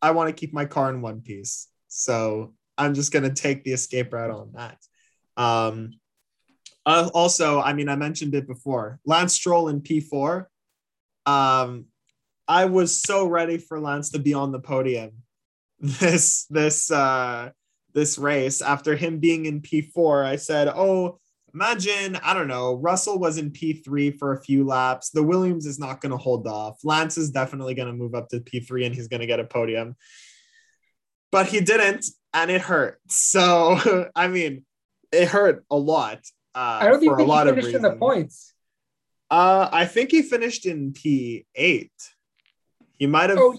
I 0.00 0.12
want 0.12 0.28
to 0.28 0.38
keep 0.38 0.52
my 0.52 0.64
car 0.64 0.90
in 0.90 1.02
one 1.02 1.20
piece. 1.20 1.68
So 1.88 2.54
I'm 2.76 2.94
just 2.94 3.12
going 3.12 3.22
to 3.24 3.34
take 3.34 3.64
the 3.64 3.72
escape 3.72 4.12
route 4.12 4.30
on 4.30 4.52
that. 4.54 4.78
Um, 5.36 5.98
uh, 6.86 7.10
also, 7.14 7.60
I 7.60 7.72
mean, 7.72 7.88
I 7.88 7.96
mentioned 7.96 8.34
it 8.34 8.46
before 8.46 9.00
Lance 9.06 9.34
Stroll 9.34 9.68
in 9.68 9.80
P4. 9.80 10.46
Um, 11.26 11.86
I 12.46 12.66
was 12.66 13.00
so 13.00 13.26
ready 13.26 13.58
for 13.58 13.80
Lance 13.80 14.10
to 14.10 14.18
be 14.18 14.34
on 14.34 14.52
the 14.52 14.60
podium 14.60 15.12
this 15.80 16.46
this 16.50 16.90
uh 16.90 17.50
this 17.94 18.18
race 18.18 18.60
after 18.60 18.96
him 18.96 19.18
being 19.18 19.46
in 19.46 19.62
P4 19.62 20.24
I 20.24 20.36
said 20.36 20.68
oh 20.68 21.18
imagine 21.54 22.16
I 22.16 22.34
don't 22.34 22.48
know 22.48 22.74
Russell 22.74 23.18
was 23.18 23.38
in 23.38 23.50
P3 23.50 24.18
for 24.18 24.32
a 24.32 24.42
few 24.42 24.64
laps. 24.64 25.10
The 25.10 25.22
Williams 25.22 25.66
is 25.66 25.78
not 25.78 26.00
going 26.00 26.10
to 26.10 26.18
hold 26.18 26.46
off. 26.46 26.78
Lance 26.82 27.16
is 27.16 27.30
definitely 27.30 27.74
going 27.74 27.88
to 27.88 27.94
move 27.94 28.14
up 28.14 28.28
to 28.30 28.40
P3 28.40 28.86
and 28.86 28.94
he's 28.94 29.08
going 29.08 29.20
to 29.20 29.26
get 29.26 29.40
a 29.40 29.44
podium. 29.44 29.96
But 31.30 31.46
he 31.46 31.60
didn't 31.60 32.06
and 32.32 32.50
it 32.50 32.60
hurt. 32.60 32.98
So 33.08 34.10
I 34.16 34.28
mean 34.28 34.64
it 35.12 35.28
hurt 35.28 35.64
a 35.70 35.76
lot 35.76 36.18
uh, 36.56 36.78
I 36.82 36.88
don't 36.88 37.00
think 37.00 37.18
he 37.18 37.26
finished 37.26 37.74
in 37.74 37.82
the 37.82 37.96
points. 37.96 38.52
Uh 39.30 39.68
I 39.72 39.86
think 39.86 40.10
he 40.10 40.22
finished 40.22 40.66
in 40.66 40.92
P8 40.92 41.90
He 42.98 43.06
might 43.06 43.30
have. 43.30 43.38
Oh, 43.40 43.56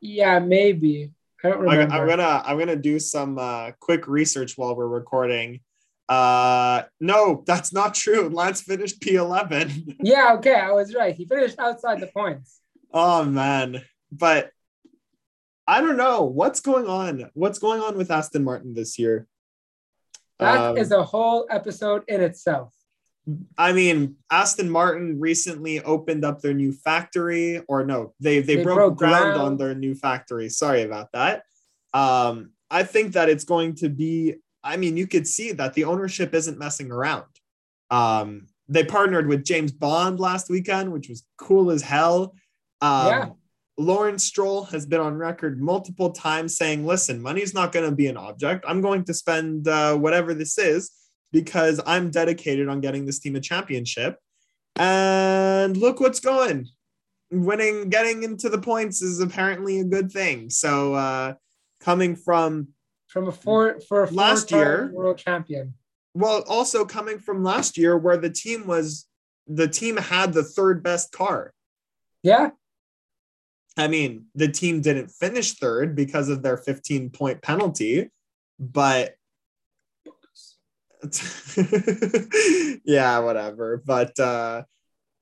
yeah, 0.00 0.38
maybe. 0.38 1.10
I 1.46 1.50
don't 1.50 1.60
remember. 1.60 1.94
I'm 1.94 2.08
gonna 2.08 2.42
I'm 2.44 2.58
gonna 2.58 2.76
do 2.76 2.98
some 2.98 3.38
uh, 3.38 3.70
quick 3.78 4.08
research 4.08 4.54
while 4.56 4.74
we're 4.74 4.88
recording. 4.88 5.60
Uh, 6.08 6.82
no, 7.00 7.44
that's 7.46 7.72
not 7.72 7.94
true. 7.94 8.28
Lance 8.28 8.62
finished 8.62 9.00
P11. 9.00 9.96
yeah, 10.00 10.34
okay, 10.34 10.54
I 10.54 10.72
was 10.72 10.94
right. 10.94 11.14
He 11.14 11.24
finished 11.24 11.58
outside 11.58 12.00
the 12.00 12.08
points. 12.08 12.60
Oh 12.92 13.24
man, 13.24 13.82
but 14.10 14.50
I 15.66 15.80
don't 15.80 15.96
know 15.96 16.24
what's 16.24 16.60
going 16.60 16.86
on. 16.86 17.30
What's 17.34 17.58
going 17.58 17.80
on 17.80 17.96
with 17.96 18.10
Aston 18.10 18.44
Martin 18.44 18.74
this 18.74 18.98
year? 18.98 19.26
That 20.38 20.58
um, 20.58 20.76
is 20.76 20.90
a 20.90 21.02
whole 21.02 21.46
episode 21.50 22.02
in 22.08 22.20
itself. 22.20 22.74
I 23.58 23.72
mean, 23.72 24.16
Aston 24.30 24.70
Martin 24.70 25.18
recently 25.18 25.80
opened 25.82 26.24
up 26.24 26.40
their 26.40 26.54
new 26.54 26.72
factory, 26.72 27.60
or 27.66 27.84
no, 27.84 28.14
they 28.20 28.40
they, 28.40 28.56
they 28.56 28.62
broke, 28.62 28.76
broke 28.76 28.96
ground, 28.96 29.34
ground, 29.34 29.40
on 29.40 29.56
their 29.56 29.74
new 29.74 29.94
factory. 29.94 30.48
Sorry 30.48 30.82
about 30.82 31.10
that. 31.12 31.42
Um, 31.92 32.50
I 32.70 32.84
think 32.84 33.14
that 33.14 33.28
it's 33.28 33.44
going 33.44 33.74
to 33.76 33.88
be. 33.88 34.36
I 34.62 34.76
mean, 34.76 34.96
you 34.96 35.06
could 35.06 35.26
see 35.26 35.52
that 35.52 35.74
the 35.74 35.84
ownership 35.84 36.34
isn't 36.34 36.58
messing 36.58 36.90
around. 36.90 37.24
Um, 37.90 38.46
they 38.68 38.84
partnered 38.84 39.28
with 39.28 39.44
James 39.44 39.72
Bond 39.72 40.20
last 40.20 40.48
weekend, 40.48 40.92
which 40.92 41.08
was 41.08 41.24
cool 41.36 41.70
as 41.70 41.82
hell. 41.82 42.34
Um, 42.80 43.06
yeah. 43.06 43.28
Lawrence 43.78 44.24
Stroll 44.24 44.64
has 44.64 44.86
been 44.86 45.00
on 45.00 45.14
record 45.14 45.60
multiple 45.60 46.10
times 46.10 46.56
saying, 46.56 46.86
"Listen, 46.86 47.20
money's 47.20 47.54
not 47.54 47.72
going 47.72 47.88
to 47.88 47.94
be 47.94 48.06
an 48.06 48.16
object. 48.16 48.64
I'm 48.68 48.80
going 48.80 49.04
to 49.04 49.14
spend 49.14 49.66
uh, 49.66 49.96
whatever 49.96 50.32
this 50.32 50.58
is." 50.58 50.92
Because 51.32 51.80
I'm 51.86 52.10
dedicated 52.10 52.68
on 52.68 52.80
getting 52.80 53.06
this 53.06 53.18
team 53.18 53.36
a 53.36 53.40
championship. 53.40 54.18
And 54.76 55.76
look 55.76 56.00
what's 56.00 56.20
going. 56.20 56.68
Winning, 57.30 57.88
getting 57.88 58.22
into 58.22 58.48
the 58.48 58.60
points 58.60 59.02
is 59.02 59.20
apparently 59.20 59.80
a 59.80 59.84
good 59.84 60.12
thing. 60.12 60.50
So 60.50 60.94
uh 60.94 61.34
coming 61.80 62.16
from 62.16 62.68
from 63.08 63.28
a 63.28 63.32
four 63.32 63.80
for 63.80 64.04
a 64.04 64.10
last 64.10 64.50
year 64.50 64.90
world 64.92 65.18
champion. 65.18 65.74
Well, 66.14 66.44
also 66.48 66.84
coming 66.84 67.18
from 67.18 67.42
last 67.42 67.76
year 67.76 67.96
where 67.96 68.16
the 68.16 68.30
team 68.30 68.66
was 68.66 69.06
the 69.46 69.68
team 69.68 69.96
had 69.96 70.32
the 70.32 70.42
third 70.42 70.82
best 70.82 71.12
car. 71.12 71.52
Yeah. 72.22 72.50
I 73.76 73.88
mean, 73.88 74.26
the 74.34 74.48
team 74.48 74.80
didn't 74.80 75.08
finish 75.08 75.54
third 75.54 75.94
because 75.94 76.28
of 76.28 76.42
their 76.42 76.56
15 76.56 77.10
point 77.10 77.42
penalty, 77.42 78.10
but 78.58 79.15
yeah, 82.84 83.18
whatever. 83.18 83.82
But 83.84 84.18
uh 84.18 84.62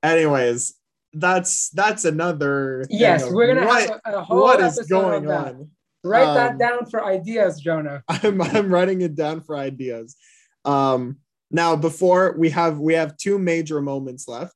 anyways, 0.02 0.74
that's 1.14 1.70
that's 1.70 2.04
another 2.04 2.84
yes 2.90 3.24
we're 3.30 3.54
gonna 3.54 3.66
what, 3.66 3.88
have 3.88 4.00
a, 4.04 4.18
a 4.18 4.22
whole 4.22 4.42
what 4.42 4.60
is 4.60 4.78
going 4.88 5.30
on, 5.30 5.70
write 6.02 6.26
um, 6.26 6.34
that 6.34 6.58
down 6.58 6.86
for 6.86 7.04
ideas 7.04 7.60
jonah. 7.60 8.02
I'm, 8.08 8.40
I'm 8.42 8.68
writing 8.68 9.00
it 9.00 9.14
down 9.14 9.40
for 9.40 9.56
ideas. 9.56 10.16
Um 10.64 11.18
now 11.50 11.76
before 11.76 12.34
we 12.36 12.50
have 12.50 12.78
we 12.78 12.94
have 12.94 13.16
two 13.16 13.38
major 13.38 13.80
moments 13.80 14.26
left. 14.26 14.54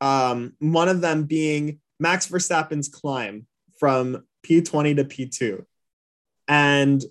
Um 0.00 0.54
one 0.58 0.88
of 0.88 1.00
them 1.00 1.24
being 1.24 1.80
max 1.98 2.26
verstappen's 2.26 2.88
climb 2.88 3.46
from 3.78 4.24
p20 4.46 4.96
to 4.96 5.04
p2 5.04 5.64
and 6.48 7.04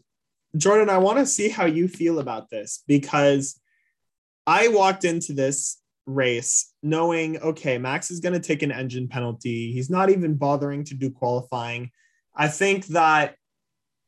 Jordan, 0.59 0.89
I 0.89 0.97
want 0.97 1.19
to 1.19 1.25
see 1.25 1.47
how 1.47 1.65
you 1.65 1.87
feel 1.87 2.19
about 2.19 2.49
this 2.49 2.83
because 2.85 3.59
I 4.45 4.67
walked 4.67 5.05
into 5.05 5.31
this 5.31 5.81
race 6.05 6.73
knowing, 6.83 7.37
okay, 7.39 7.77
Max 7.77 8.11
is 8.11 8.19
going 8.19 8.33
to 8.33 8.45
take 8.45 8.61
an 8.61 8.71
engine 8.71 9.07
penalty. 9.07 9.71
He's 9.71 9.89
not 9.89 10.09
even 10.09 10.35
bothering 10.35 10.83
to 10.85 10.95
do 10.95 11.09
qualifying. 11.09 11.91
I 12.35 12.49
think 12.49 12.87
that 12.87 13.35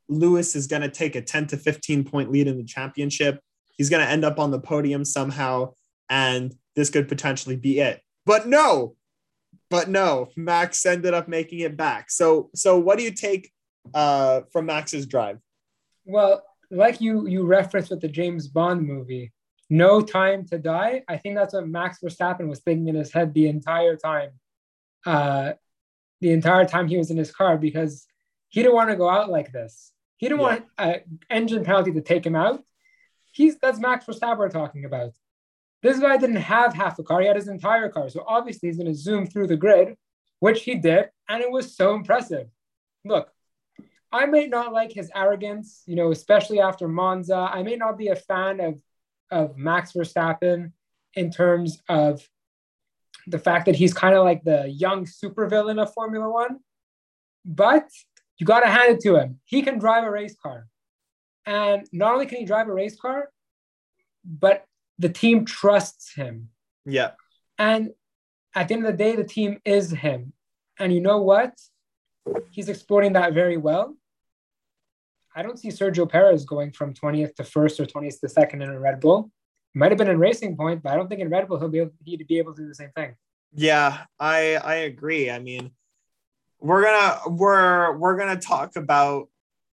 Lewis 0.09 0.55
is 0.55 0.67
going 0.67 0.81
to 0.81 0.89
take 0.89 1.15
a 1.15 1.21
10 1.21 1.47
to 1.47 1.57
15 1.57 2.03
point 2.03 2.31
lead 2.31 2.47
in 2.47 2.57
the 2.57 2.65
championship. 2.65 3.39
He's 3.77 3.89
going 3.89 4.05
to 4.05 4.11
end 4.11 4.25
up 4.25 4.37
on 4.37 4.51
the 4.51 4.59
podium 4.59 5.05
somehow, 5.05 5.73
and 6.09 6.53
this 6.75 6.89
could 6.89 7.07
potentially 7.07 7.55
be 7.55 7.79
it. 7.79 8.01
But 8.25 8.45
no, 8.45 8.95
but 9.69 9.87
no, 9.87 10.27
Max 10.35 10.85
ended 10.85 11.13
up 11.13 11.29
making 11.29 11.59
it 11.59 11.77
back. 11.77 12.11
So, 12.11 12.49
so 12.53 12.77
what 12.77 12.97
do 12.97 13.05
you 13.05 13.11
take 13.11 13.51
uh, 13.93 14.41
from 14.51 14.65
Max's 14.65 15.05
drive? 15.05 15.39
Well, 16.05 16.43
like 16.69 17.01
you 17.01 17.27
you 17.27 17.45
referenced 17.45 17.89
with 17.89 18.01
the 18.01 18.07
James 18.07 18.47
Bond 18.47 18.87
movie, 18.87 19.31
No 19.69 20.01
Time 20.01 20.45
to 20.47 20.57
Die. 20.57 21.03
I 21.07 21.17
think 21.17 21.35
that's 21.35 21.53
what 21.53 21.67
Max 21.67 21.99
Verstappen 22.03 22.47
was 22.47 22.59
thinking 22.59 22.87
in 22.87 22.95
his 22.95 23.11
head 23.11 23.33
the 23.33 23.47
entire 23.47 23.95
time. 23.95 24.31
Uh, 25.05 25.53
the 26.21 26.31
entire 26.31 26.65
time 26.65 26.87
he 26.87 26.97
was 26.97 27.11
in 27.11 27.17
his 27.17 27.31
car 27.31 27.57
because 27.57 28.05
he 28.49 28.61
didn't 28.61 28.75
want 28.75 28.89
to 28.89 28.95
go 28.95 29.09
out 29.09 29.29
like 29.29 29.51
this. 29.51 29.91
He 30.17 30.27
didn't 30.27 30.41
yeah. 30.41 30.47
want 30.47 30.65
an 30.77 31.01
engine 31.29 31.63
penalty 31.63 31.91
to 31.93 32.01
take 32.01 32.25
him 32.25 32.35
out. 32.35 32.63
He's 33.31 33.57
that's 33.57 33.79
Max 33.79 34.05
Verstappen 34.05 34.37
we're 34.37 34.49
talking 34.49 34.85
about. 34.85 35.11
This 35.81 35.99
guy 35.99 36.17
didn't 36.17 36.35
have 36.35 36.73
half 36.73 36.99
a 36.99 37.03
car; 37.03 37.21
he 37.21 37.27
had 37.27 37.35
his 37.35 37.47
entire 37.47 37.89
car. 37.89 38.09
So 38.09 38.23
obviously, 38.27 38.69
he's 38.69 38.77
going 38.77 38.87
to 38.87 38.93
zoom 38.93 39.25
through 39.25 39.47
the 39.47 39.57
grid, 39.57 39.95
which 40.39 40.63
he 40.63 40.75
did, 40.75 41.09
and 41.27 41.41
it 41.41 41.51
was 41.51 41.75
so 41.75 41.95
impressive. 41.95 42.47
Look, 43.03 43.31
I 44.11 44.25
may 44.25 44.47
not 44.47 44.73
like 44.73 44.91
his 44.91 45.09
arrogance, 45.15 45.83
you 45.85 45.95
know, 45.95 46.11
especially 46.11 46.59
after 46.59 46.87
Monza. 46.87 47.49
I 47.51 47.63
may 47.63 47.75
not 47.75 47.97
be 47.97 48.09
a 48.09 48.15
fan 48.15 48.59
of, 48.59 48.81
of 49.29 49.57
Max 49.57 49.93
Verstappen 49.93 50.73
in 51.13 51.31
terms 51.31 51.81
of 51.87 52.27
the 53.27 53.39
fact 53.39 53.65
that 53.67 53.75
he's 53.75 53.93
kind 53.93 54.15
of 54.15 54.23
like 54.23 54.43
the 54.43 54.67
young 54.69 55.05
supervillain 55.05 55.81
of 55.81 55.93
Formula 55.93 56.29
One. 56.29 56.59
But 57.45 57.87
you 58.37 58.45
got 58.45 58.61
to 58.61 58.67
hand 58.67 58.95
it 58.95 58.99
to 59.01 59.15
him. 59.15 59.39
He 59.45 59.61
can 59.61 59.79
drive 59.79 60.03
a 60.03 60.11
race 60.11 60.35
car. 60.41 60.67
And 61.45 61.87
not 61.91 62.13
only 62.13 62.25
can 62.25 62.39
he 62.39 62.45
drive 62.45 62.67
a 62.67 62.73
race 62.73 62.99
car, 62.99 63.29
but 64.25 64.65
the 64.99 65.09
team 65.09 65.45
trusts 65.45 66.13
him. 66.13 66.49
Yeah. 66.85 67.11
And 67.57 67.91
at 68.53 68.67
the 68.67 68.73
end 68.75 68.85
of 68.85 68.91
the 68.91 68.97
day, 68.97 69.15
the 69.15 69.23
team 69.23 69.59
is 69.65 69.91
him. 69.91 70.33
And 70.77 70.93
you 70.93 71.01
know 71.01 71.21
what? 71.21 71.53
He's 72.51 72.69
exploiting 72.69 73.13
that 73.13 73.33
very 73.33 73.57
well. 73.57 73.95
I 75.35 75.43
don't 75.43 75.57
see 75.57 75.69
Sergio 75.69 76.09
Perez 76.09 76.45
going 76.45 76.71
from 76.71 76.93
20th 76.93 77.35
to 77.35 77.43
first 77.43 77.79
or 77.79 77.85
20th 77.85 78.19
to 78.19 78.29
second 78.29 78.61
in 78.61 78.69
a 78.69 78.79
Red 78.79 78.99
Bull. 78.99 79.31
Might 79.73 79.91
have 79.91 79.97
been 79.97 80.09
in 80.09 80.19
Racing 80.19 80.57
Point, 80.57 80.83
but 80.83 80.91
I 80.91 80.95
don't 80.95 81.07
think 81.07 81.21
in 81.21 81.29
Red 81.29 81.47
Bull 81.47 81.57
he'll 81.57 81.69
be 81.69 81.79
able, 81.79 81.91
he'd 82.03 82.27
be 82.27 82.37
able 82.39 82.53
to 82.53 82.61
do 82.61 82.67
the 82.67 82.75
same 82.75 82.91
thing. 82.95 83.15
Yeah, 83.53 83.97
I 84.19 84.55
I 84.55 84.75
agree. 84.75 85.29
I 85.29 85.39
mean, 85.39 85.71
we're 86.59 86.83
gonna 86.83 87.19
we're 87.27 87.97
we're 87.97 88.17
gonna 88.17 88.39
talk 88.39 88.75
about 88.75 89.29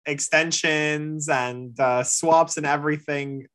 extensions 0.05 1.29
and 1.29 1.77
uh, 1.79 2.03
swaps 2.03 2.57
and 2.57 2.65
everything 2.65 3.47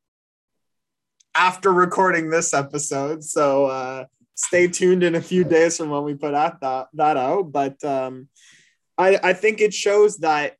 after 1.33 1.71
recording 1.71 2.29
this 2.29 2.53
episode. 2.53 3.23
So 3.23 3.65
uh, 3.65 4.05
stay 4.35 4.67
tuned 4.67 5.03
in 5.03 5.15
a 5.15 5.21
few 5.21 5.43
days 5.43 5.77
from 5.77 5.89
when 5.89 6.03
we 6.03 6.15
put 6.15 6.31
that 6.31 6.87
that 6.93 7.17
out. 7.17 7.51
But 7.51 7.83
um, 7.83 8.27
I 8.97 9.19
I 9.23 9.33
think 9.33 9.61
it 9.61 9.73
shows 9.73 10.17
that 10.17 10.55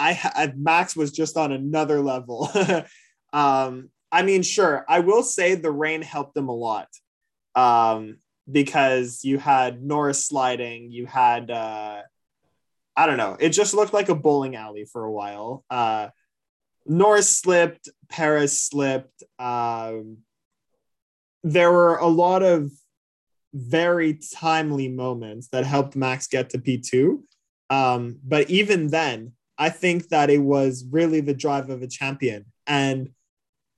I 0.00 0.52
Max 0.56 0.96
was 0.96 1.12
just 1.12 1.36
on 1.36 1.52
another 1.52 2.00
level. 2.00 2.50
um, 3.32 3.90
I 4.12 4.22
mean, 4.22 4.42
sure, 4.42 4.84
I 4.88 5.00
will 5.00 5.22
say 5.22 5.54
the 5.54 5.70
rain 5.70 6.02
helped 6.02 6.34
them 6.34 6.48
a 6.48 6.54
lot. 6.54 6.88
Um, 7.54 8.16
because 8.50 9.24
you 9.24 9.38
had 9.38 9.82
Norris 9.82 10.26
sliding, 10.26 10.90
you 10.90 11.06
had 11.06 11.50
uh 11.50 12.02
I 12.96 13.06
don't 13.06 13.16
know, 13.16 13.36
it 13.38 13.50
just 13.50 13.74
looked 13.74 13.92
like 13.92 14.08
a 14.08 14.14
bowling 14.14 14.56
alley 14.56 14.84
for 14.84 15.04
a 15.04 15.12
while. 15.12 15.64
Uh 15.70 16.08
Norris 16.86 17.36
slipped, 17.36 17.88
Perez 18.08 18.60
slipped. 18.60 19.22
Um 19.38 20.18
there 21.42 21.72
were 21.72 21.96
a 21.96 22.06
lot 22.06 22.42
of 22.42 22.70
very 23.54 24.18
timely 24.34 24.88
moments 24.88 25.48
that 25.48 25.64
helped 25.64 25.96
Max 25.96 26.26
get 26.26 26.50
to 26.50 26.58
P2. 26.58 27.20
Um, 27.70 28.18
but 28.22 28.50
even 28.50 28.88
then, 28.88 29.32
I 29.60 29.68
think 29.68 30.08
that 30.08 30.30
it 30.30 30.38
was 30.38 30.86
really 30.90 31.20
the 31.20 31.34
drive 31.34 31.68
of 31.68 31.82
a 31.82 31.86
champion. 31.86 32.46
And 32.66 33.10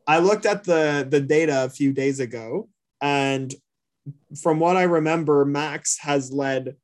I 0.07 0.21
looked 0.21 0.47
at 0.47 0.63
the 0.63 1.07
the 1.09 1.21
data 1.21 1.65
a 1.65 1.71
few 1.71 1.93
days 1.93 2.21
ago, 2.21 2.69
and 3.01 3.53
from 4.41 4.61
what 4.61 4.77
I 4.77 4.85
remember, 4.85 5.45
Max 5.45 5.99
has 5.99 6.33
led 6.33 6.77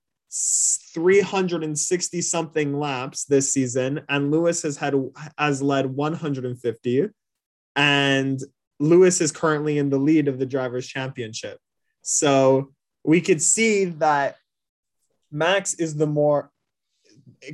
360 0.95 2.21
something 2.21 2.79
laps 2.79 3.25
this 3.25 3.53
season, 3.53 4.01
and 4.09 4.33
Lewis 4.33 4.63
has 4.63 4.77
had 4.77 4.95
has 5.39 5.63
led 5.63 5.87
150, 5.87 7.09
and 7.77 8.41
Lewis 8.81 9.21
is 9.21 9.33
currently 9.33 9.79
in 9.79 9.91
the 9.91 9.99
lead 9.99 10.27
of 10.27 10.41
the 10.41 10.47
drivers' 10.47 10.89
championship. 10.89 11.59
So 12.03 12.73
we 13.05 13.21
could 13.21 13.43
see 13.43 13.87
that 13.87 14.37
Max 15.31 15.75
is 15.75 15.95
the 15.95 16.07
more 16.07 16.51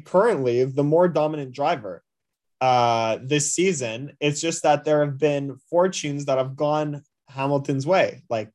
currently 0.04 0.64
the 0.64 0.84
more 0.84 1.08
dominant 1.08 1.52
driver 1.52 2.02
uh, 2.60 3.18
this 3.22 3.52
season. 3.52 4.16
It's 4.20 4.40
just 4.40 4.62
that 4.62 4.84
there 4.84 5.04
have 5.04 5.18
been 5.18 5.56
fortunes 5.70 6.26
that 6.26 6.38
have 6.38 6.56
gone 6.56 7.02
Hamilton's 7.28 7.86
way, 7.86 8.22
like 8.30 8.50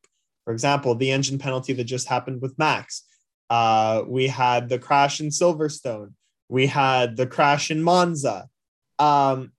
for 0.45 0.53
example, 0.53 0.95
the 0.95 1.11
engine 1.11 1.37
penalty 1.37 1.73
that 1.73 1.83
just 1.83 2.07
happened 2.07 2.41
with 2.41 2.57
Max. 2.57 3.03
Uh, 3.49 4.03
we 4.07 4.27
had 4.27 4.69
the 4.69 4.79
crash 4.79 5.19
in 5.19 5.27
Silverstone. 5.27 6.13
We 6.49 6.67
had 6.67 7.17
the 7.17 7.27
crash 7.27 7.71
in 7.71 7.83
Monza. 7.83 8.47
Um, 8.97 9.51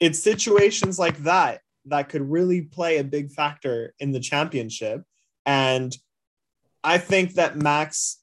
it's 0.00 0.22
situations 0.22 0.98
like 0.98 1.18
that 1.18 1.60
that 1.86 2.08
could 2.08 2.22
really 2.22 2.62
play 2.62 2.98
a 2.98 3.04
big 3.04 3.30
factor 3.30 3.94
in 3.98 4.12
the 4.12 4.20
championship. 4.20 5.02
And 5.44 5.94
I 6.84 6.98
think 6.98 7.34
that 7.34 7.56
Max 7.56 8.18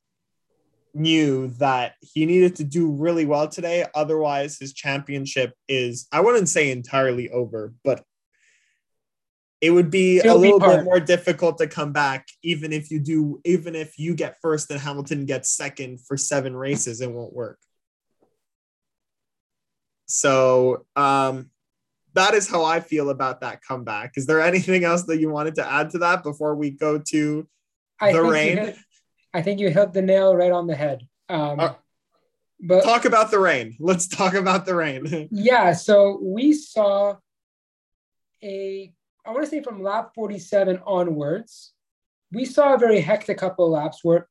knew 0.96 1.50
that 1.60 1.94
he 2.02 2.26
needed 2.26 2.56
to 2.56 2.64
do 2.64 2.92
really 2.92 3.26
well 3.26 3.48
today. 3.48 3.86
Otherwise, 3.94 4.58
his 4.58 4.74
championship 4.74 5.54
is, 5.68 6.08
I 6.12 6.22
wouldn't 6.22 6.50
say 6.50 6.72
entirely 6.72 7.30
over, 7.30 7.74
but 7.84 8.04
it 9.62 9.72
would 9.72 9.90
be 9.90 10.18
It'll 10.18 10.38
a 10.38 10.40
little 10.40 10.60
be 10.60 10.68
bit 10.68 10.84
more 10.84 11.00
difficult 11.00 11.58
to 11.58 11.68
come 11.68 11.92
back 11.92 12.28
even 12.44 12.72
if 12.72 12.92
you 12.92 13.00
do 13.00 13.42
even 13.46 13.74
if 13.74 13.98
you 13.98 14.14
get 14.14 14.38
first 14.42 14.70
and 14.70 14.80
hamilton 14.80 15.26
gets 15.26 15.50
second 15.50 16.02
for 16.06 16.18
seven 16.18 16.56
races 16.56 17.02
it 17.02 17.12
won't 17.12 17.34
work. 17.34 17.58
So 20.06 20.86
um 20.96 21.50
that 22.14 22.34
is 22.34 22.48
how 22.48 22.64
i 22.64 22.80
feel 22.80 23.10
about 23.10 23.42
that 23.42 23.62
comeback. 23.62 24.14
Is 24.18 24.28
there 24.28 24.42
anything 24.42 24.84
else 24.84 25.04
that 25.04 25.20
you 25.20 25.32
wanted 25.32 25.56
to 25.56 25.66
add 25.66 25.90
to 25.92 26.00
that 26.00 26.24
before 26.24 26.56
we 26.56 26.70
go 26.70 27.00
to 27.00 27.48
I 28.00 28.12
the 28.12 28.22
rain 28.22 28.76
i 29.36 29.42
think 29.42 29.60
you 29.60 29.70
hit 29.70 29.94
the 29.94 30.02
nail 30.02 30.36
right 30.36 30.52
on 30.52 30.68
the 30.68 30.76
head 30.76 31.08
um 31.30 31.60
uh, 31.60 31.74
but 32.60 32.84
talk 32.84 33.06
about 33.06 33.32
the 33.32 33.40
rain 33.40 33.76
let's 33.80 34.08
talk 34.08 34.34
about 34.34 34.66
the 34.66 34.76
rain 34.76 35.28
yeah 35.32 35.74
so 35.74 36.20
we 36.22 36.54
saw 36.54 37.16
a 38.44 38.94
I 39.26 39.32
want 39.32 39.44
to 39.44 39.50
say 39.50 39.64
from 39.64 39.82
lap 39.82 40.12
47 40.14 40.82
onwards, 40.86 41.74
we 42.32 42.46
saw 42.46 42.76
a 42.76 42.78
very 42.78 43.02
hectic 43.02 43.38
couple 43.40 43.66
of 43.66 43.72
laps 43.72 44.04
where 44.04 44.28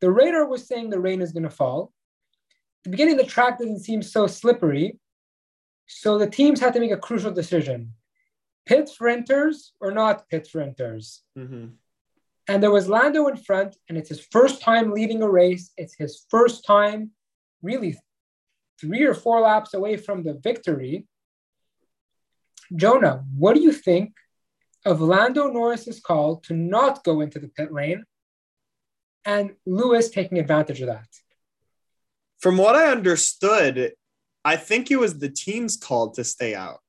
the 0.00 0.10
radar 0.10 0.46
was 0.46 0.66
saying 0.66 0.90
the 0.90 0.98
rain 0.98 1.22
is 1.22 1.32
going 1.32 1.44
to 1.44 1.50
fall. 1.50 1.92
the 2.84 2.90
beginning, 2.90 3.16
the 3.16 3.24
track 3.24 3.58
didn't 3.58 3.80
seem 3.80 4.02
so 4.02 4.26
slippery. 4.26 4.98
So 5.86 6.18
the 6.18 6.28
teams 6.28 6.60
had 6.60 6.72
to 6.74 6.80
make 6.80 6.90
a 6.90 6.96
crucial 6.96 7.30
decision 7.32 7.94
pit 8.66 8.88
sprinters 8.88 9.72
or 9.80 9.90
not 9.90 10.28
pit 10.28 10.46
sprinters. 10.46 11.22
Mm-hmm. 11.36 11.66
And 12.50 12.60
there 12.60 12.72
was 12.72 12.88
Lando 12.88 13.28
in 13.28 13.36
front, 13.36 13.76
and 13.88 13.96
it's 13.96 14.08
his 14.08 14.26
first 14.32 14.60
time 14.60 14.90
leading 14.90 15.22
a 15.22 15.30
race. 15.30 15.70
It's 15.76 15.94
his 15.94 16.26
first 16.30 16.64
time, 16.64 17.12
really, 17.62 17.96
three 18.80 19.04
or 19.04 19.14
four 19.14 19.40
laps 19.42 19.72
away 19.72 19.96
from 19.96 20.24
the 20.24 20.34
victory. 20.34 21.06
Jonah, 22.74 23.24
what 23.36 23.54
do 23.54 23.60
you 23.60 23.70
think 23.70 24.14
of 24.84 25.00
Lando 25.00 25.48
Norris's 25.48 26.00
call 26.00 26.38
to 26.46 26.52
not 26.52 27.04
go 27.04 27.20
into 27.20 27.38
the 27.38 27.46
pit 27.46 27.72
lane 27.72 28.02
and 29.24 29.52
Lewis 29.64 30.10
taking 30.10 30.40
advantage 30.40 30.80
of 30.80 30.88
that? 30.88 31.06
From 32.40 32.56
what 32.56 32.74
I 32.74 32.90
understood, 32.90 33.92
I 34.44 34.56
think 34.56 34.90
it 34.90 34.98
was 34.98 35.20
the 35.20 35.30
team's 35.30 35.76
call 35.76 36.10
to 36.14 36.24
stay 36.24 36.56
out. 36.56 36.80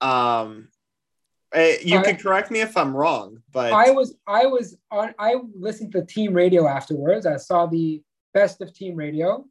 Um, 0.00 0.70
eh, 1.54 1.76
you 1.84 2.02
could 2.02 2.18
correct 2.18 2.50
me 2.50 2.60
if 2.60 2.76
I'm 2.76 2.96
wrong, 2.96 3.42
but 3.52 3.72
I 3.72 3.90
was 3.90 4.16
I 4.26 4.46
was 4.46 4.76
on 4.90 5.14
I 5.18 5.36
listened 5.54 5.92
to 5.92 6.04
team 6.04 6.34
radio 6.34 6.66
afterwards. 6.66 7.26
I 7.26 7.36
saw 7.36 7.66
the 7.66 8.02
best 8.32 8.60
of 8.60 8.72
team 8.72 8.96
radio 8.96 9.44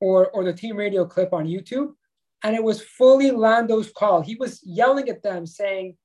or 0.00 0.28
or 0.28 0.44
the 0.44 0.52
team 0.52 0.76
radio 0.76 1.04
clip 1.04 1.32
on 1.32 1.46
YouTube 1.46 1.94
and 2.42 2.54
it 2.54 2.62
was 2.62 2.82
fully 2.82 3.30
Lando's 3.30 3.90
call. 3.90 4.20
He 4.20 4.36
was 4.36 4.60
yelling 4.64 5.08
at 5.08 5.22
them, 5.22 5.46
saying, 5.46 5.96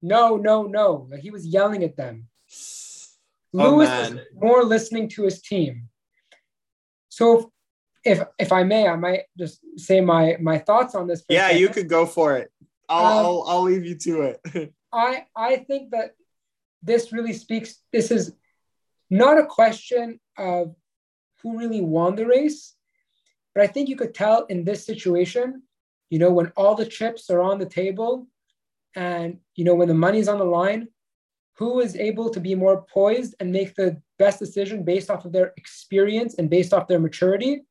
"No, 0.00 0.36
no, 0.36 0.64
no!" 0.64 1.08
Like 1.10 1.20
he 1.20 1.30
was 1.30 1.46
yelling 1.46 1.84
at 1.84 1.96
them. 1.96 2.28
Oh, 3.54 3.76
Lewis 3.76 3.88
man. 3.88 4.14
was 4.14 4.24
more 4.34 4.64
listening 4.64 5.08
to 5.10 5.24
his 5.24 5.42
team. 5.42 5.88
So, 7.08 7.52
if 8.04 8.22
if 8.38 8.52
I 8.52 8.62
may, 8.62 8.88
I 8.88 8.96
might 8.96 9.24
just 9.38 9.60
say 9.76 10.00
my 10.00 10.36
my 10.40 10.58
thoughts 10.58 10.94
on 10.94 11.06
this. 11.06 11.22
Yeah, 11.28 11.50
you 11.50 11.68
could 11.68 11.88
go 11.88 12.06
for 12.06 12.36
it. 12.38 12.50
I'll, 12.88 13.04
um, 13.04 13.26
I'll 13.26 13.44
I'll 13.48 13.62
leave 13.62 13.84
you 13.84 13.96
to 13.96 14.22
it. 14.22 14.74
I 14.92 15.26
I 15.34 15.56
think 15.56 15.90
that 15.90 16.14
this 16.82 17.12
really 17.12 17.32
speaks. 17.32 17.80
This 17.92 18.10
is 18.10 18.32
not 19.10 19.38
a 19.38 19.46
question 19.46 20.20
of 20.36 20.74
who 21.42 21.58
really 21.58 21.80
won 21.80 22.16
the 22.16 22.26
race, 22.26 22.74
but 23.54 23.62
I 23.62 23.66
think 23.66 23.88
you 23.88 23.96
could 23.96 24.14
tell 24.14 24.46
in 24.46 24.64
this 24.64 24.84
situation 24.86 25.62
you 26.12 26.18
know, 26.18 26.30
when 26.30 26.52
all 26.58 26.74
the 26.74 26.84
chips 26.84 27.30
are 27.30 27.40
on 27.40 27.58
the 27.58 27.64
table 27.64 28.26
and, 28.94 29.38
you 29.54 29.64
know, 29.64 29.74
when 29.74 29.88
the 29.88 29.94
money's 29.94 30.28
on 30.28 30.36
the 30.36 30.44
line, 30.44 30.88
who 31.56 31.80
is 31.80 31.96
able 31.96 32.28
to 32.28 32.38
be 32.38 32.54
more 32.54 32.82
poised 32.82 33.34
and 33.40 33.50
make 33.50 33.74
the 33.74 33.96
best 34.18 34.38
decision 34.38 34.84
based 34.84 35.08
off 35.08 35.24
of 35.24 35.32
their 35.32 35.54
experience 35.56 36.34
and 36.34 36.50
based 36.50 36.74
off 36.74 36.86
their 36.86 36.98
maturity? 36.98 37.62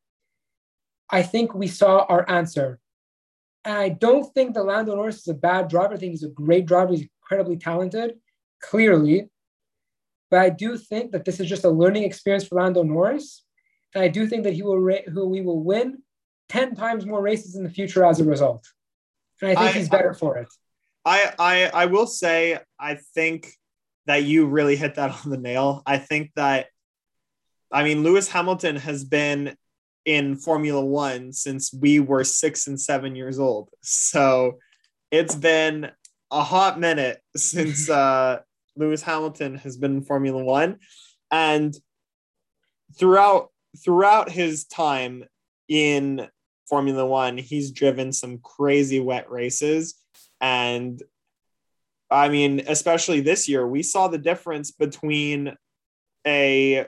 I 1.07 1.21
think 1.21 1.53
we 1.53 1.67
saw 1.67 2.05
our 2.09 2.27
answer. 2.27 2.79
And 3.63 3.77
I 3.77 3.89
don't 3.89 4.31
think 4.33 4.55
that 4.55 4.63
Lando 4.63 4.95
Norris 4.95 5.19
is 5.19 5.27
a 5.27 5.33
bad 5.33 5.67
driver. 5.67 5.93
I 5.93 5.97
think 5.97 6.11
he's 6.11 6.23
a 6.23 6.29
great 6.29 6.65
driver. 6.65 6.91
He's 6.91 7.07
incredibly 7.21 7.57
talented, 7.57 8.15
clearly. 8.61 9.29
But 10.31 10.39
I 10.39 10.49
do 10.49 10.77
think 10.77 11.11
that 11.11 11.25
this 11.25 11.39
is 11.39 11.47
just 11.47 11.65
a 11.65 11.69
learning 11.69 12.03
experience 12.03 12.47
for 12.47 12.55
Lando 12.55 12.83
Norris. 12.83 13.43
And 13.93 14.03
I 14.03 14.07
do 14.07 14.27
think 14.27 14.43
that 14.43 14.53
he 14.53 14.63
will 14.63 14.79
who 15.13 15.27
we 15.27 15.41
will 15.41 15.61
win 15.61 16.01
10 16.49 16.75
times 16.75 17.05
more 17.05 17.21
races 17.21 17.55
in 17.55 17.63
the 17.63 17.69
future 17.69 18.03
as 18.05 18.19
a 18.19 18.25
result. 18.25 18.65
And 19.41 19.51
I 19.51 19.55
think 19.55 19.75
I, 19.75 19.79
he's 19.79 19.89
better 19.89 20.11
I, 20.11 20.17
for 20.17 20.37
it. 20.37 20.47
I, 21.03 21.33
I 21.37 21.65
I 21.73 21.85
will 21.87 22.07
say 22.07 22.59
I 22.79 22.95
think 23.15 23.51
that 24.05 24.23
you 24.23 24.45
really 24.45 24.75
hit 24.75 24.95
that 24.95 25.11
on 25.23 25.29
the 25.29 25.37
nail. 25.37 25.83
I 25.85 25.97
think 25.97 26.31
that 26.35 26.67
I 27.71 27.83
mean 27.83 28.03
Lewis 28.03 28.27
Hamilton 28.29 28.77
has 28.77 29.03
been 29.03 29.55
in 30.05 30.35
Formula 30.35 30.83
One 30.83 31.31
since 31.31 31.73
we 31.73 31.99
were 31.99 32.23
six 32.23 32.67
and 32.67 32.79
seven 32.79 33.15
years 33.15 33.39
old. 33.39 33.69
So 33.81 34.57
it's 35.11 35.35
been 35.35 35.91
a 36.31 36.43
hot 36.43 36.79
minute 36.79 37.21
since 37.35 37.89
uh, 37.89 38.39
Lewis 38.75 39.01
Hamilton 39.01 39.55
has 39.55 39.77
been 39.77 39.97
in 39.97 40.01
Formula 40.03 40.43
One, 40.43 40.79
and 41.29 41.73
throughout 42.97 43.49
throughout 43.83 44.29
his 44.29 44.65
time 44.65 45.23
in 45.67 46.27
Formula 46.67 47.05
One, 47.05 47.37
he's 47.37 47.71
driven 47.71 48.11
some 48.11 48.39
crazy 48.39 48.99
wet 48.99 49.29
races, 49.29 49.95
and 50.39 51.01
I 52.09 52.27
mean, 52.27 52.63
especially 52.67 53.21
this 53.21 53.47
year, 53.47 53.65
we 53.65 53.83
saw 53.83 54.09
the 54.09 54.17
difference 54.17 54.71
between 54.71 55.55
a 56.27 56.85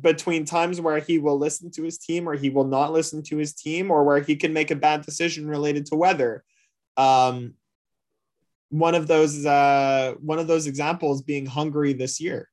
between 0.00 0.44
times 0.44 0.80
where 0.80 0.98
he 0.98 1.18
will 1.18 1.38
listen 1.38 1.70
to 1.72 1.82
his 1.82 1.98
team 1.98 2.28
or 2.28 2.34
he 2.34 2.50
will 2.50 2.64
not 2.64 2.92
listen 2.92 3.22
to 3.22 3.36
his 3.36 3.54
team 3.54 3.90
or 3.90 4.04
where 4.04 4.20
he 4.20 4.36
can 4.36 4.52
make 4.52 4.70
a 4.70 4.76
bad 4.76 5.02
decision 5.02 5.46
related 5.46 5.86
to 5.86 5.96
weather. 5.96 6.44
Um, 6.96 7.54
one 8.70 8.94
of 8.94 9.06
those 9.06 9.46
uh, 9.46 10.14
one 10.20 10.38
of 10.38 10.46
those 10.46 10.66
examples 10.66 11.22
being 11.22 11.46
hungary 11.46 11.92
this 11.92 12.20
year 12.20 12.48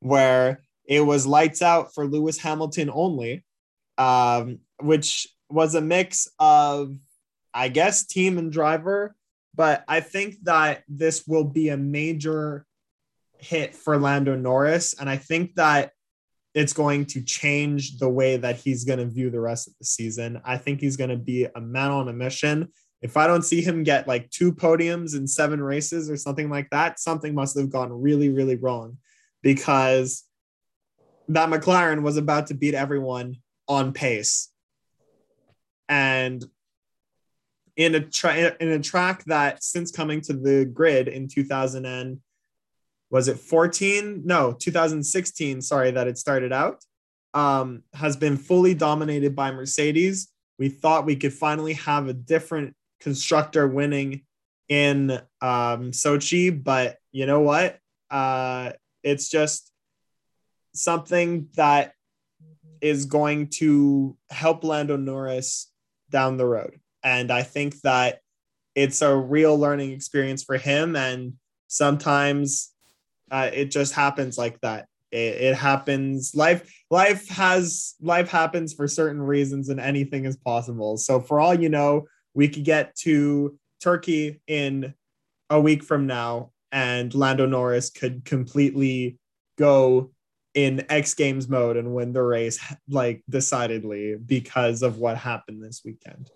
where 0.00 0.62
it 0.84 1.00
was 1.00 1.26
lights 1.26 1.60
out 1.60 1.92
for 1.92 2.06
lewis 2.06 2.38
hamilton 2.38 2.88
only 2.92 3.44
um, 3.98 4.60
which 4.80 5.28
was 5.50 5.74
a 5.74 5.80
mix 5.80 6.28
of 6.38 6.96
i 7.52 7.68
guess 7.68 8.06
team 8.06 8.38
and 8.38 8.52
driver 8.52 9.14
but 9.54 9.84
i 9.88 10.00
think 10.00 10.36
that 10.44 10.84
this 10.88 11.26
will 11.26 11.44
be 11.44 11.68
a 11.68 11.76
major 11.76 12.64
hit 13.38 13.74
for 13.74 13.98
lando 13.98 14.36
norris. 14.36 14.94
And 14.98 15.08
i 15.08 15.16
think 15.16 15.54
that 15.56 15.92
it's 16.58 16.72
going 16.72 17.04
to 17.06 17.22
change 17.22 17.98
the 17.98 18.08
way 18.08 18.36
that 18.36 18.56
he's 18.56 18.84
going 18.84 18.98
to 18.98 19.06
view 19.06 19.30
the 19.30 19.40
rest 19.40 19.68
of 19.68 19.74
the 19.78 19.84
season. 19.84 20.40
I 20.44 20.56
think 20.56 20.80
he's 20.80 20.96
going 20.96 21.10
to 21.10 21.16
be 21.16 21.44
a 21.44 21.60
man 21.60 21.92
on 21.92 22.08
a 22.08 22.12
mission. 22.12 22.72
If 23.00 23.16
I 23.16 23.28
don't 23.28 23.44
see 23.44 23.60
him 23.60 23.84
get 23.84 24.08
like 24.08 24.28
two 24.30 24.52
podiums 24.52 25.16
in 25.16 25.28
seven 25.28 25.62
races 25.62 26.10
or 26.10 26.16
something 26.16 26.50
like 26.50 26.68
that, 26.70 26.98
something 26.98 27.32
must 27.32 27.56
have 27.56 27.70
gone 27.70 27.92
really, 27.92 28.30
really 28.30 28.56
wrong 28.56 28.98
because 29.40 30.24
that 31.28 31.48
McLaren 31.48 32.02
was 32.02 32.16
about 32.16 32.48
to 32.48 32.54
beat 32.54 32.74
everyone 32.74 33.36
on 33.68 33.92
pace. 33.92 34.48
And 35.88 36.44
in 37.76 37.94
a 37.94 38.00
tra- 38.00 38.56
in 38.58 38.68
a 38.68 38.80
track 38.80 39.22
that 39.26 39.62
since 39.62 39.92
coming 39.92 40.20
to 40.22 40.32
the 40.32 40.64
grid 40.64 41.06
in 41.06 41.28
2000 41.28 41.86
and 41.86 42.18
was 43.10 43.28
it 43.28 43.38
14 43.38 44.22
no 44.24 44.52
2016 44.52 45.62
sorry 45.62 45.90
that 45.90 46.06
it 46.06 46.18
started 46.18 46.52
out 46.52 46.82
um, 47.34 47.82
has 47.92 48.16
been 48.16 48.36
fully 48.36 48.74
dominated 48.74 49.36
by 49.36 49.50
mercedes. 49.50 50.32
We 50.58 50.68
thought 50.68 51.06
we 51.06 51.16
could 51.16 51.32
finally 51.32 51.74
have 51.74 52.08
a 52.08 52.12
different 52.12 52.74
constructor 53.00 53.68
winning 53.68 54.22
in 54.68 55.12
um, 55.40 55.92
sochi 55.92 56.62
but 56.62 56.96
you 57.12 57.26
know 57.26 57.40
what? 57.40 57.78
Uh, 58.10 58.72
it's 59.02 59.28
just 59.28 59.70
something 60.74 61.48
that 61.54 61.92
is 62.80 63.06
going 63.06 63.48
to 63.48 64.16
help 64.30 64.64
lando 64.64 64.96
norris 64.96 65.70
down 66.10 66.36
the 66.36 66.46
road. 66.46 66.80
And 67.02 67.30
i 67.30 67.42
think 67.42 67.80
that 67.82 68.20
it's 68.74 69.02
a 69.02 69.14
real 69.14 69.58
learning 69.58 69.90
experience 69.92 70.44
for 70.44 70.56
him. 70.56 70.94
And 70.94 71.34
sometimes 71.66 72.72
uh, 73.30 73.50
it 73.52 73.70
just 73.70 73.94
happens 73.94 74.38
like 74.38 74.60
that. 74.60 74.86
It, 75.10 75.40
it, 75.40 75.54
happens. 75.54 76.34
Life 76.34 76.70
life 76.90 77.28
has 77.28 77.94
life 78.00 78.28
happens 78.28 78.74
for 78.74 78.86
certain 78.86 79.22
reasons 79.22 79.70
and 79.70 79.80
anything 79.80 80.26
is 80.26 80.36
possible. 80.36 80.98
So 80.98 81.20
for 81.20 81.40
all 81.40 81.54
you 81.54 81.68
know 81.68 82.06
we 82.34 82.48
could 82.48 82.64
get 82.64 82.94
to 82.94 83.58
turkey 83.82 84.40
in 84.46 84.94
a 85.50 85.60
week 85.60 85.82
from 85.82 86.06
now 86.06 86.50
and 86.72 87.14
lando 87.14 87.46
norris 87.46 87.90
could 87.90 88.24
completely 88.24 89.18
go 89.56 90.10
in 90.54 90.84
x 90.90 91.14
games 91.14 91.48
mode 91.48 91.76
and 91.76 91.94
win 91.94 92.12
the 92.12 92.22
race 92.22 92.58
like 92.88 93.22
decidedly 93.28 94.16
because 94.16 94.82
of 94.82 94.98
what 94.98 95.16
happened 95.16 95.62
this 95.62 95.82
weekend. 95.84 96.30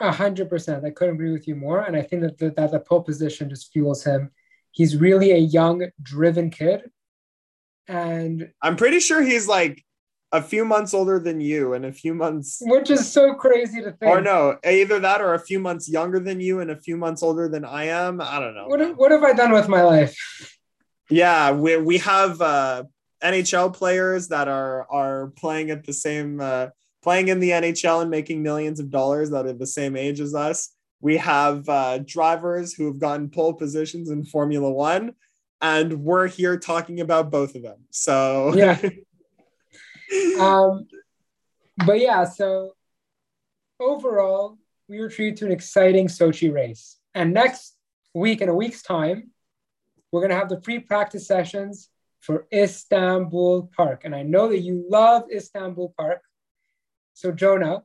A 0.00 0.12
hundred 0.12 0.50
percent. 0.50 0.84
I 0.84 0.90
couldn't 0.90 1.14
agree 1.14 1.32
with 1.32 1.48
you 1.48 1.54
more. 1.54 1.80
And 1.80 1.96
i 1.96 2.02
think 2.02 2.22
that 2.22 2.38
the, 2.38 2.50
that 2.50 2.70
the 2.70 2.80
pole 2.80 3.02
position 3.02 3.48
just 3.48 3.72
fuels 3.72 4.04
him 4.04 4.30
he's 4.76 4.94
really 4.94 5.32
a 5.32 5.38
young, 5.38 5.88
driven 6.02 6.50
kid. 6.50 6.90
And 7.88 8.50
I'm 8.62 8.76
pretty 8.76 9.00
sure 9.00 9.22
he's 9.22 9.48
like 9.48 9.82
a 10.32 10.42
few 10.42 10.66
months 10.66 10.92
older 10.92 11.18
than 11.18 11.40
you 11.40 11.72
and 11.72 11.86
a 11.86 11.92
few 11.92 12.12
months 12.12 12.58
which 12.60 12.90
is 12.90 13.10
so 13.10 13.34
crazy 13.34 13.80
to 13.80 13.92
think. 13.92 14.10
Or 14.10 14.20
no 14.20 14.58
either 14.64 14.98
that 14.98 15.20
or 15.20 15.34
a 15.34 15.38
few 15.38 15.60
months 15.60 15.88
younger 15.88 16.18
than 16.18 16.40
you 16.40 16.60
and 16.60 16.70
a 16.70 16.76
few 16.76 16.96
months 16.96 17.22
older 17.22 17.48
than 17.48 17.64
i 17.64 17.84
am. 17.84 18.20
I 18.20 18.40
don't 18.40 18.56
know 18.56 18.66
what, 18.66 18.96
what 18.96 19.12
have 19.12 19.22
i 19.22 19.32
done 19.32 19.52
with 19.52 19.68
my 19.68 19.82
life? 19.82 20.16
Yeah 21.08 21.52
we, 21.52 21.76
we 21.76 21.98
have 21.98 22.42
uh 22.42 22.82
nhl 23.22 23.72
players 23.72 24.28
that 24.28 24.48
are 24.48 24.90
are 24.90 25.28
playing 25.36 25.70
at 25.70 25.86
the 25.86 25.92
same 25.92 26.40
uh 26.40 26.66
playing 27.04 27.28
in 27.28 27.38
the 27.38 27.50
nhl 27.50 28.02
and 28.02 28.10
making 28.10 28.42
millions 28.42 28.80
of 28.80 28.90
dollars 28.90 29.30
that 29.30 29.46
are 29.46 29.52
the 29.52 29.66
same 29.66 29.96
age 29.96 30.18
as 30.18 30.34
us 30.34 30.75
we 31.00 31.18
have 31.18 31.68
uh, 31.68 31.98
drivers 31.98 32.72
who 32.72 32.86
have 32.86 32.98
gotten 32.98 33.28
pole 33.30 33.54
positions 33.54 34.10
in 34.10 34.24
Formula 34.24 34.70
One, 34.70 35.14
and 35.60 36.04
we're 36.04 36.28
here 36.28 36.58
talking 36.58 37.00
about 37.00 37.30
both 37.30 37.54
of 37.54 37.62
them. 37.62 37.84
So 37.90 38.54
yeah. 38.54 38.80
um, 40.40 40.86
but 41.84 42.00
yeah, 42.00 42.24
so 42.24 42.72
overall, 43.78 44.58
we 44.88 45.00
were 45.00 45.08
treated 45.08 45.36
to 45.38 45.46
an 45.46 45.52
exciting 45.52 46.08
Sochi 46.08 46.52
race, 46.52 46.98
and 47.14 47.34
next 47.34 47.76
week, 48.14 48.40
in 48.40 48.48
a 48.48 48.54
week's 48.54 48.82
time, 48.82 49.30
we're 50.12 50.22
gonna 50.22 50.34
have 50.34 50.48
the 50.48 50.60
free 50.62 50.78
practice 50.78 51.26
sessions 51.26 51.90
for 52.20 52.46
Istanbul 52.52 53.70
Park, 53.76 54.02
and 54.04 54.14
I 54.14 54.22
know 54.22 54.48
that 54.48 54.60
you 54.60 54.86
love 54.88 55.24
Istanbul 55.32 55.94
Park. 55.96 56.22
So 57.12 57.32
Jonah, 57.32 57.82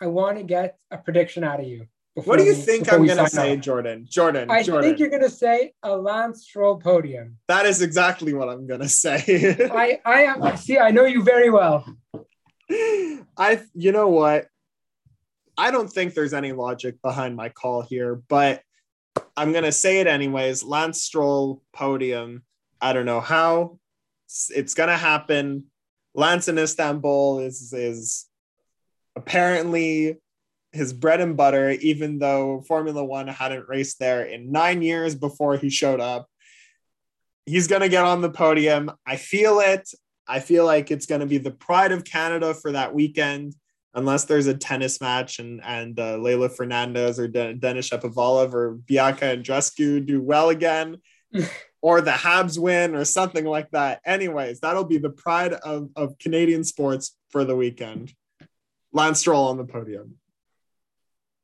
I 0.00 0.06
want 0.06 0.38
to 0.38 0.44
get 0.44 0.78
a 0.90 0.98
prediction 0.98 1.44
out 1.44 1.60
of 1.60 1.66
you. 1.66 1.86
What 2.14 2.38
do 2.38 2.44
you 2.44 2.54
think 2.54 2.92
I'm 2.92 3.06
gonna 3.06 3.28
say, 3.28 3.56
Jordan? 3.56 4.06
Jordan. 4.08 4.50
I 4.50 4.62
Jordan. 4.62 4.90
think 4.90 4.98
you're 4.98 5.08
gonna 5.08 5.30
say 5.30 5.72
a 5.82 5.96
Lance 5.96 6.42
Stroll 6.42 6.76
podium. 6.76 7.38
That 7.48 7.64
is 7.64 7.80
exactly 7.80 8.34
what 8.34 8.50
I'm 8.50 8.66
gonna 8.66 8.88
say. 8.88 9.22
I 9.72 9.98
I 10.04 10.22
am 10.24 10.56
see. 10.58 10.78
I 10.78 10.90
know 10.90 11.06
you 11.06 11.22
very 11.22 11.48
well. 11.48 11.86
I 12.70 13.62
you 13.74 13.92
know 13.92 14.08
what? 14.08 14.46
I 15.56 15.70
don't 15.70 15.88
think 15.88 16.12
there's 16.12 16.34
any 16.34 16.52
logic 16.52 17.00
behind 17.02 17.34
my 17.34 17.48
call 17.48 17.82
here, 17.82 18.16
but 18.28 18.62
I'm 19.36 19.52
gonna 19.52 19.72
say 19.72 20.00
it 20.00 20.06
anyways. 20.06 20.62
Lance 20.62 21.02
Stroll 21.02 21.62
podium. 21.72 22.42
I 22.80 22.92
don't 22.92 23.06
know 23.06 23.20
how 23.20 23.78
it's 24.50 24.74
gonna 24.74 24.98
happen. 24.98 25.64
Lance 26.14 26.48
in 26.48 26.58
Istanbul 26.58 27.40
is 27.40 27.72
is 27.72 28.26
apparently 29.16 30.18
his 30.72 30.92
bread 30.92 31.20
and 31.20 31.36
butter, 31.36 31.70
even 31.70 32.18
though 32.18 32.62
Formula 32.66 33.04
One 33.04 33.28
hadn't 33.28 33.68
raced 33.68 33.98
there 33.98 34.24
in 34.24 34.50
nine 34.50 34.82
years 34.82 35.14
before 35.14 35.56
he 35.56 35.70
showed 35.70 36.00
up. 36.00 36.28
He's 37.44 37.66
going 37.66 37.82
to 37.82 37.88
get 37.88 38.04
on 38.04 38.20
the 38.20 38.30
podium. 38.30 38.90
I 39.06 39.16
feel 39.16 39.60
it. 39.60 39.88
I 40.26 40.40
feel 40.40 40.64
like 40.64 40.90
it's 40.90 41.06
going 41.06 41.20
to 41.20 41.26
be 41.26 41.38
the 41.38 41.50
pride 41.50 41.92
of 41.92 42.04
Canada 42.04 42.54
for 42.54 42.72
that 42.72 42.94
weekend, 42.94 43.54
unless 43.94 44.24
there's 44.24 44.46
a 44.46 44.54
tennis 44.54 45.00
match 45.00 45.40
and 45.40 45.60
and 45.62 45.98
uh, 45.98 46.16
Leylah 46.16 46.56
Fernandez 46.56 47.18
or 47.18 47.28
De- 47.28 47.54
Denis 47.54 47.90
Shapovalov 47.90 48.54
or 48.54 48.74
Bianca 48.74 49.24
Andreescu 49.36 50.06
do 50.06 50.22
well 50.22 50.50
again, 50.50 50.98
or 51.82 52.00
the 52.00 52.12
Habs 52.12 52.58
win 52.58 52.94
or 52.94 53.04
something 53.04 53.44
like 53.44 53.70
that. 53.72 54.00
Anyways, 54.06 54.60
that'll 54.60 54.84
be 54.84 54.98
the 54.98 55.10
pride 55.10 55.52
of, 55.52 55.90
of 55.96 56.18
Canadian 56.18 56.64
sports 56.64 57.16
for 57.30 57.44
the 57.44 57.56
weekend. 57.56 58.14
Lance 58.92 59.20
Stroll 59.20 59.48
on 59.48 59.56
the 59.56 59.64
podium. 59.64 60.16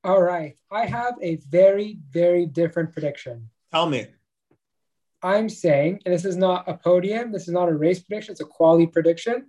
All 0.04 0.22
right. 0.22 0.56
I 0.70 0.86
have 0.86 1.14
a 1.20 1.36
very, 1.48 1.98
very 2.10 2.46
different 2.46 2.92
prediction. 2.92 3.50
Tell 3.72 3.88
me. 3.88 4.06
I'm 5.22 5.48
saying, 5.48 6.00
and 6.04 6.14
this 6.14 6.24
is 6.24 6.36
not 6.36 6.68
a 6.68 6.74
podium, 6.74 7.32
this 7.32 7.48
is 7.48 7.54
not 7.54 7.68
a 7.68 7.74
race 7.74 8.00
prediction, 8.00 8.32
it's 8.32 8.40
a 8.40 8.44
quality 8.44 8.86
prediction. 8.86 9.46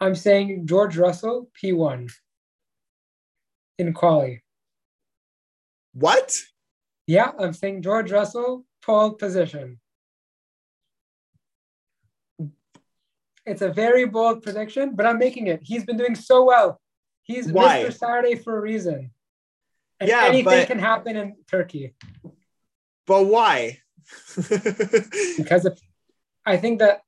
I'm 0.00 0.14
saying 0.14 0.66
George 0.66 0.96
Russell, 0.96 1.50
P1 1.62 2.10
in 3.78 3.92
quali. 3.92 4.42
What? 5.92 6.34
Yeah, 7.06 7.32
I'm 7.38 7.52
saying 7.52 7.82
George 7.82 8.10
Russell, 8.10 8.64
pole 8.82 9.12
position. 9.12 9.78
It's 13.44 13.60
a 13.62 13.72
very 13.72 14.06
bold 14.06 14.42
prediction, 14.42 14.94
but 14.94 15.04
I'm 15.04 15.18
making 15.18 15.48
it. 15.48 15.60
He's 15.62 15.84
been 15.84 15.96
doing 15.96 16.14
so 16.14 16.44
well. 16.44 16.80
He's 17.24 17.52
Why? 17.52 17.82
Mr. 17.82 17.98
Saturday 17.98 18.36
for 18.36 18.56
a 18.56 18.60
reason. 18.60 19.10
And 20.02 20.08
yeah, 20.08 20.24
anything 20.24 20.44
but, 20.44 20.66
can 20.66 20.80
happen 20.80 21.16
in 21.16 21.36
Turkey. 21.48 21.94
But 23.06 23.26
why? 23.26 23.78
because 24.36 25.64
if, 25.64 25.78
I 26.44 26.56
think 26.56 26.80
that 26.80 27.02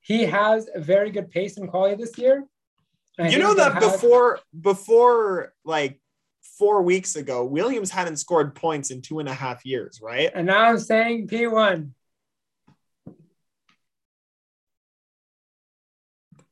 he 0.00 0.22
has 0.22 0.70
a 0.72 0.80
very 0.80 1.10
good 1.10 1.32
pace 1.32 1.56
and 1.56 1.68
quality 1.68 2.00
this 2.00 2.16
year. 2.16 2.44
You 3.18 3.40
know 3.40 3.54
that 3.54 3.80
gonna 3.80 3.90
before 3.90 4.38
before 4.60 5.52
like 5.64 6.00
four 6.56 6.82
weeks 6.82 7.16
ago, 7.16 7.44
Williams 7.44 7.90
hadn't 7.90 8.18
scored 8.18 8.54
points 8.54 8.92
in 8.92 9.02
two 9.02 9.18
and 9.18 9.28
a 9.28 9.34
half 9.34 9.66
years, 9.66 10.00
right? 10.00 10.30
And 10.32 10.46
now 10.46 10.66
I'm 10.66 10.78
saying 10.78 11.26
P1. 11.26 11.90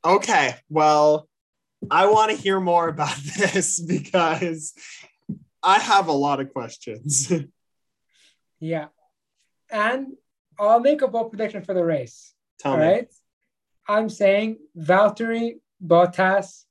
Okay, 0.05 0.57
well, 0.69 1.29
I 1.89 2.07
want 2.07 2.33
to 2.33 2.37
hear 2.37 2.59
more 2.59 2.89
about 2.89 3.17
this 3.39 3.81
because 3.81 4.75
I 5.63 5.79
have 5.79 6.09
a 6.09 6.13
lot 6.13 6.41
of 6.41 6.53
questions. 6.53 7.33
Yeah. 8.59 8.87
And 9.71 10.15
I'll 10.59 10.81
make 10.81 11.03
a 11.03 11.09
bold 11.09 11.31
prediction 11.31 11.63
for 11.63 11.75
the 11.75 11.85
race. 11.85 12.33
Tell 12.59 12.73
All 12.73 12.79
me. 12.79 12.85
right. 12.85 13.09
I'm 13.87 14.09
saying 14.09 14.59
Valtteri 14.77 15.57
Bottas 15.85 16.65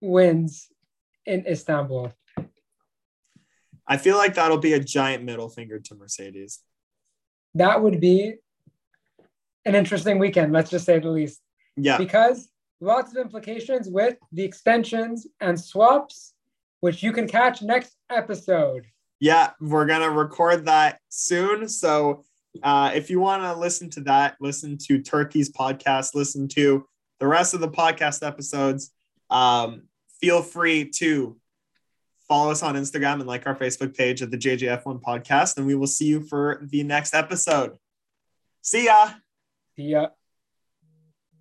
wins 0.00 0.68
in 1.24 1.46
Istanbul. 1.46 2.12
I 3.86 3.96
feel 3.96 4.16
like 4.16 4.34
that'll 4.34 4.58
be 4.58 4.72
a 4.72 4.80
giant 4.80 5.22
middle 5.22 5.48
finger 5.48 5.78
to 5.78 5.94
Mercedes. 5.94 6.60
That 7.54 7.80
would 7.82 8.00
be 8.00 8.34
an 9.64 9.74
interesting 9.74 10.18
weekend, 10.18 10.52
let's 10.52 10.70
just 10.70 10.84
say 10.84 10.98
the 10.98 11.08
least, 11.08 11.40
Yeah, 11.76 11.96
because 11.96 12.48
lots 12.80 13.12
of 13.12 13.18
implications 13.18 13.88
with 13.88 14.16
the 14.32 14.42
extensions 14.42 15.26
and 15.40 15.58
swaps, 15.58 16.34
which 16.80 17.02
you 17.02 17.12
can 17.12 17.26
catch 17.28 17.62
next 17.62 17.96
episode. 18.10 18.86
yeah, 19.20 19.50
we're 19.60 19.86
gonna 19.86 20.10
record 20.10 20.66
that 20.66 21.00
soon. 21.08 21.68
So 21.68 22.24
uh, 22.62 22.92
if 22.94 23.10
you 23.10 23.20
want 23.20 23.42
to 23.42 23.54
listen 23.54 23.90
to 23.90 24.00
that, 24.02 24.36
listen 24.40 24.78
to 24.86 24.98
Turkey's 25.00 25.50
podcast, 25.50 26.14
listen 26.14 26.48
to 26.48 26.86
the 27.18 27.26
rest 27.26 27.54
of 27.54 27.60
the 27.60 27.68
podcast 27.68 28.26
episodes. 28.26 28.92
Um, 29.30 29.84
feel 30.20 30.42
free 30.42 30.90
to 30.98 31.36
follow 32.28 32.50
us 32.50 32.62
on 32.62 32.74
Instagram 32.74 33.14
and 33.14 33.26
like 33.26 33.46
our 33.46 33.54
Facebook 33.54 33.96
page 33.96 34.22
at 34.22 34.30
the 34.30 34.38
JJF1 34.38 35.00
podcast, 35.02 35.56
and 35.56 35.66
we 35.66 35.74
will 35.74 35.86
see 35.86 36.06
you 36.06 36.22
for 36.22 36.60
the 36.62 36.82
next 36.82 37.14
episode. 37.14 37.76
See 38.62 38.86
ya. 38.86 39.10
See 39.76 39.90
ya. 39.90 40.08